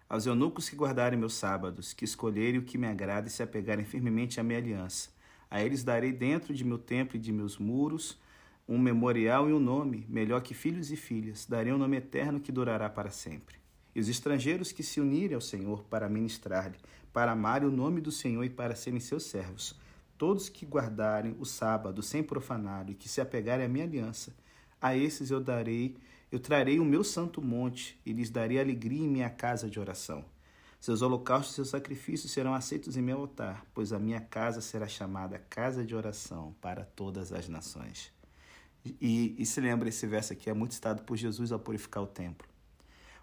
aos 0.07 0.27
eunucos 0.27 0.69
que 0.69 0.75
guardarem 0.75 1.17
meus 1.17 1.33
sábados, 1.33 1.91
que 1.91 2.05
escolherem 2.05 2.59
o 2.59 2.63
que 2.63 2.77
me 2.77 2.85
agrada 2.85 3.27
e 3.27 3.31
se 3.31 3.41
apegarem 3.41 3.83
firmemente 3.83 4.39
à 4.39 4.43
minha 4.43 4.59
aliança, 4.59 5.09
a 5.49 5.63
eles 5.63 5.83
darei 5.83 6.11
dentro 6.11 6.53
de 6.53 6.63
meu 6.63 6.77
templo 6.77 7.17
e 7.17 7.19
de 7.19 7.31
meus 7.31 7.57
muros 7.57 8.21
um 8.67 8.77
memorial 8.77 9.49
e 9.49 9.53
um 9.53 9.59
nome, 9.59 10.05
melhor 10.07 10.41
que 10.41 10.53
filhos 10.53 10.91
e 10.91 10.95
filhas, 10.95 11.45
darei 11.47 11.73
um 11.73 11.77
nome 11.77 11.97
eterno 11.97 12.39
que 12.39 12.51
durará 12.51 12.89
para 12.89 13.09
sempre. 13.09 13.55
E 13.95 13.99
os 13.99 14.07
estrangeiros 14.07 14.71
que 14.71 14.83
se 14.83 15.01
unirem 15.01 15.35
ao 15.35 15.41
Senhor 15.41 15.83
para 15.85 16.07
ministrar-lhe, 16.07 16.77
para 17.11 17.31
amarem 17.31 17.67
o 17.67 17.71
nome 17.71 17.99
do 17.99 18.11
Senhor 18.11 18.43
e 18.43 18.49
para 18.49 18.75
serem 18.75 18.99
seus 18.99 19.23
servos. 19.23 19.75
Todos 20.23 20.47
que 20.47 20.65
guardarem 20.65 21.35
o 21.37 21.43
sábado 21.43 22.01
sem 22.01 22.23
profanar 22.23 22.89
e 22.89 22.93
que 22.93 23.09
se 23.09 23.19
apegarem 23.19 23.65
à 23.65 23.67
minha 23.67 23.83
aliança, 23.83 24.33
a 24.81 24.95
esses 24.95 25.29
eu 25.29 25.41
darei, 25.41 25.97
eu 26.31 26.39
trarei 26.39 26.79
o 26.79 26.85
meu 26.85 27.03
santo 27.03 27.41
monte 27.41 27.99
e 28.05 28.13
lhes 28.13 28.29
darei 28.29 28.57
alegria 28.57 29.03
em 29.03 29.09
minha 29.09 29.29
casa 29.29 29.69
de 29.69 29.81
oração. 29.81 30.23
Seus 30.79 31.01
holocaustos 31.01 31.51
e 31.51 31.55
seus 31.55 31.71
sacrifícios 31.71 32.31
serão 32.31 32.53
aceitos 32.53 32.95
em 32.95 33.01
meu 33.01 33.19
altar, 33.19 33.65
pois 33.73 33.91
a 33.91 33.99
minha 33.99 34.21
casa 34.21 34.61
será 34.61 34.87
chamada 34.87 35.39
casa 35.49 35.83
de 35.83 35.93
oração 35.93 36.55
para 36.61 36.85
todas 36.85 37.33
as 37.33 37.49
nações. 37.49 38.09
E, 38.85 39.35
e 39.37 39.45
se 39.45 39.59
lembra, 39.59 39.89
esse 39.89 40.07
verso 40.07 40.31
aqui 40.31 40.49
é 40.49 40.53
muito 40.53 40.73
citado 40.73 41.03
por 41.03 41.17
Jesus 41.17 41.51
ao 41.51 41.59
purificar 41.59 42.01
o 42.01 42.07
templo. 42.07 42.47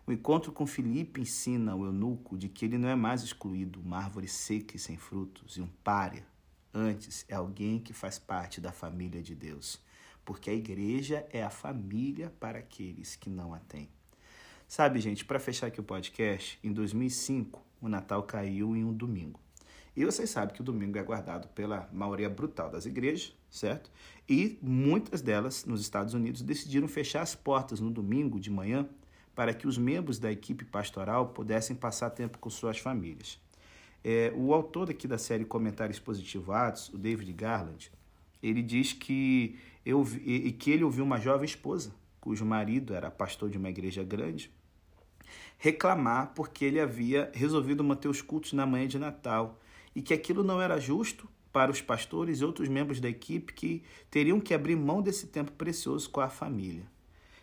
O 0.06 0.12
encontro 0.12 0.52
com 0.52 0.66
Filipe 0.66 1.22
ensina 1.22 1.74
o 1.74 1.86
eunuco 1.86 2.36
de 2.36 2.50
que 2.50 2.66
ele 2.66 2.76
não 2.76 2.90
é 2.90 2.94
mais 2.94 3.22
excluído, 3.22 3.80
uma 3.80 3.96
árvore 3.96 4.28
seca 4.28 4.76
e 4.76 4.78
sem 4.78 4.98
frutos, 4.98 5.56
e 5.56 5.62
um 5.62 5.68
pária. 5.82 6.28
Antes, 6.72 7.24
é 7.28 7.34
alguém 7.34 7.80
que 7.80 7.92
faz 7.92 8.18
parte 8.18 8.60
da 8.60 8.72
família 8.72 9.22
de 9.22 9.34
Deus. 9.34 9.80
porque 10.24 10.50
a 10.50 10.54
igreja 10.54 11.26
é 11.32 11.42
a 11.42 11.50
família 11.50 12.32
para 12.38 12.58
aqueles 12.58 13.16
que 13.16 13.28
não 13.28 13.52
a 13.52 13.58
têm. 13.58 13.88
Sabe, 14.68 15.00
gente, 15.00 15.24
para 15.24 15.40
fechar 15.40 15.66
aqui 15.66 15.80
o 15.80 15.84
podcast, 15.84 16.58
em 16.62 16.72
2005, 16.72 17.60
o 17.80 17.88
Natal 17.88 18.22
caiu 18.22 18.76
em 18.76 18.84
um 18.84 18.92
domingo. 18.92 19.40
E 19.96 20.04
vocês 20.04 20.30
sabem 20.30 20.54
que 20.54 20.60
o 20.60 20.64
domingo 20.64 20.96
é 20.96 21.02
guardado 21.02 21.48
pela 21.48 21.88
maioria 21.92 22.30
brutal 22.30 22.70
das 22.70 22.86
igrejas, 22.86 23.34
certo? 23.50 23.90
E 24.28 24.56
muitas 24.62 25.20
delas, 25.20 25.64
nos 25.64 25.80
Estados 25.80 26.14
Unidos, 26.14 26.42
decidiram 26.42 26.86
fechar 26.86 27.22
as 27.22 27.34
portas 27.34 27.80
no 27.80 27.90
domingo 27.90 28.38
de 28.38 28.50
manhã 28.50 28.88
para 29.34 29.52
que 29.52 29.66
os 29.66 29.76
membros 29.76 30.20
da 30.20 30.30
equipe 30.30 30.64
pastoral 30.64 31.30
pudessem 31.30 31.74
passar 31.74 32.10
tempo 32.10 32.38
com 32.38 32.48
suas 32.48 32.78
famílias. 32.78 33.40
É, 34.02 34.32
o 34.34 34.54
autor 34.54 34.90
aqui 34.90 35.06
da 35.06 35.18
série 35.18 35.44
Comentários 35.44 35.98
Positivados, 35.98 36.88
o 36.88 36.98
David 36.98 37.32
Garland, 37.32 37.90
ele 38.42 38.62
diz 38.62 38.92
que, 38.92 39.58
eu, 39.84 40.06
e, 40.24 40.52
que 40.52 40.70
ele 40.70 40.84
ouviu 40.84 41.04
uma 41.04 41.20
jovem 41.20 41.44
esposa, 41.44 41.94
cujo 42.20 42.44
marido 42.44 42.94
era 42.94 43.10
pastor 43.10 43.50
de 43.50 43.58
uma 43.58 43.68
igreja 43.68 44.02
grande, 44.02 44.50
reclamar 45.58 46.32
porque 46.34 46.64
ele 46.64 46.80
havia 46.80 47.30
resolvido 47.34 47.84
manter 47.84 48.08
os 48.08 48.22
cultos 48.22 48.52
na 48.54 48.64
manhã 48.64 48.86
de 48.88 48.98
Natal 48.98 49.60
e 49.94 50.00
que 50.00 50.14
aquilo 50.14 50.42
não 50.42 50.60
era 50.60 50.80
justo 50.80 51.28
para 51.52 51.70
os 51.70 51.82
pastores 51.82 52.40
e 52.40 52.44
outros 52.44 52.68
membros 52.68 53.00
da 53.00 53.08
equipe 53.08 53.52
que 53.52 53.82
teriam 54.10 54.40
que 54.40 54.54
abrir 54.54 54.76
mão 54.76 55.02
desse 55.02 55.26
tempo 55.26 55.52
precioso 55.52 56.08
com 56.08 56.20
a 56.20 56.28
família. 56.28 56.84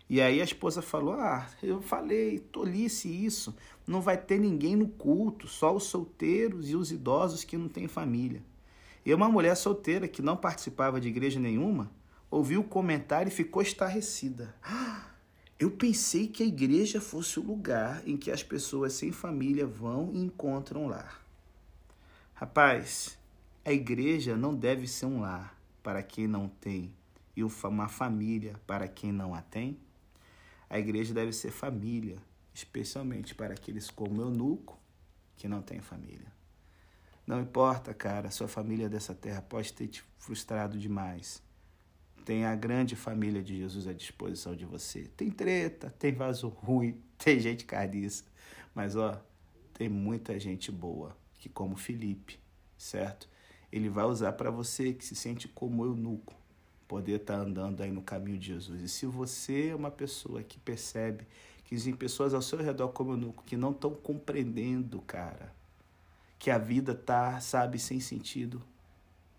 E 0.09 0.21
aí 0.21 0.39
a 0.39 0.43
esposa 0.43 0.81
falou: 0.81 1.13
Ah, 1.13 1.47
eu 1.61 1.81
falei, 1.81 2.39
tolice 2.39 3.09
isso. 3.09 3.55
Não 3.85 4.01
vai 4.01 4.17
ter 4.17 4.39
ninguém 4.39 4.75
no 4.75 4.87
culto, 4.87 5.47
só 5.47 5.75
os 5.75 5.83
solteiros 5.83 6.69
e 6.69 6.75
os 6.75 6.91
idosos 6.91 7.43
que 7.43 7.57
não 7.57 7.67
têm 7.67 7.87
família. 7.87 8.41
E 9.05 9.13
uma 9.13 9.29
mulher 9.29 9.55
solteira 9.55 10.07
que 10.07 10.21
não 10.21 10.35
participava 10.35 10.99
de 10.99 11.07
igreja 11.07 11.39
nenhuma 11.39 11.91
ouviu 12.29 12.61
o 12.61 12.63
comentário 12.63 13.29
e 13.29 13.33
ficou 13.33 13.61
estarrecida. 13.61 14.53
Eu 15.59 15.71
pensei 15.71 16.27
que 16.27 16.43
a 16.43 16.45
igreja 16.45 17.01
fosse 17.01 17.39
o 17.39 17.43
lugar 17.43 18.07
em 18.07 18.15
que 18.15 18.29
as 18.29 18.43
pessoas 18.43 18.93
sem 18.93 19.11
família 19.11 19.65
vão 19.65 20.11
e 20.13 20.19
encontram 20.19 20.87
lar. 20.87 21.19
Rapaz, 22.35 23.17
a 23.65 23.73
igreja 23.73 24.37
não 24.37 24.53
deve 24.53 24.87
ser 24.87 25.07
um 25.07 25.21
lar 25.21 25.59
para 25.81 26.03
quem 26.03 26.27
não 26.27 26.47
tem 26.47 26.93
e 27.35 27.43
uma 27.43 27.87
família 27.87 28.55
para 28.67 28.87
quem 28.87 29.11
não 29.11 29.33
a 29.33 29.41
tem. 29.41 29.79
A 30.69 30.77
igreja 30.77 31.13
deve 31.13 31.31
ser 31.31 31.51
família, 31.51 32.17
especialmente 32.53 33.33
para 33.33 33.53
aqueles 33.53 33.89
como 33.89 34.21
eunuco 34.21 34.77
que 35.35 35.47
não 35.47 35.61
têm 35.61 35.79
família. 35.79 36.31
Não 37.25 37.41
importa, 37.41 37.93
cara, 37.93 38.31
sua 38.31 38.47
família 38.47 38.87
dessa 38.87 39.13
terra 39.13 39.41
pode 39.41 39.73
ter 39.73 39.87
te 39.87 40.03
frustrado 40.17 40.79
demais. 40.79 41.43
Tem 42.25 42.45
a 42.45 42.55
grande 42.55 42.95
família 42.95 43.43
de 43.43 43.57
Jesus 43.57 43.87
à 43.87 43.93
disposição 43.93 44.55
de 44.55 44.65
você. 44.65 45.03
Tem 45.15 45.29
treta, 45.29 45.93
tem 45.99 46.13
vaso 46.13 46.47
ruim, 46.47 47.01
tem 47.17 47.39
gente 47.39 47.65
carniça. 47.65 48.23
Mas, 48.73 48.95
ó, 48.95 49.21
tem 49.73 49.87
muita 49.89 50.39
gente 50.39 50.71
boa, 50.71 51.15
que 51.35 51.47
como 51.49 51.75
Felipe, 51.75 52.39
certo? 52.77 53.29
Ele 53.71 53.89
vai 53.89 54.05
usar 54.05 54.33
para 54.33 54.49
você 54.49 54.93
que 54.93 55.05
se 55.05 55.15
sente 55.15 55.47
como 55.47 55.85
eunuco, 55.85 56.33
poder 56.87 57.21
estar 57.21 57.37
tá 57.37 57.41
andando 57.41 57.81
aí 57.81 57.91
no 57.91 58.01
caminho 58.01 58.37
de 58.37 58.47
Jesus. 58.47 58.81
E 58.81 58.89
se 58.89 59.05
você 59.05 59.69
é 59.69 59.75
uma 59.75 59.91
pessoa 59.91 60.41
que 60.43 60.57
percebe 60.59 61.25
que 61.65 61.75
existem 61.75 61.95
pessoas 61.95 62.33
ao 62.33 62.41
seu 62.41 62.59
redor 62.59 62.89
como 62.89 63.11
eunuco 63.11 63.43
que 63.43 63.57
não 63.57 63.71
estão 63.71 63.93
compreendendo, 63.93 65.01
cara, 65.01 65.53
que 66.39 66.49
a 66.49 66.57
vida 66.57 66.95
tá, 66.95 67.39
sabe, 67.41 67.77
sem 67.77 67.99
sentido, 67.99 68.63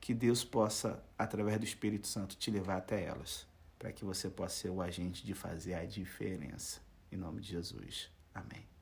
que 0.01 0.13
Deus 0.13 0.45
possa, 0.45 1.03
através 1.19 1.59
do 1.59 1.65
Espírito 1.65 2.07
Santo, 2.07 2.37
te 2.37 2.51
levar 2.51 2.77
até 2.77 3.03
elas, 3.03 3.47
para 3.79 3.93
que 3.93 4.05
você 4.05 4.29
possa 4.29 4.57
ser 4.57 4.71
o 4.71 4.83
agente 4.83 5.25
de 5.25 5.35
fazer 5.35 5.75
a 5.75 5.85
diferença. 5.85 6.81
Em 7.11 7.17
nome 7.17 7.41
de 7.41 7.49
Jesus. 7.49 8.11
Amém. 8.35 8.78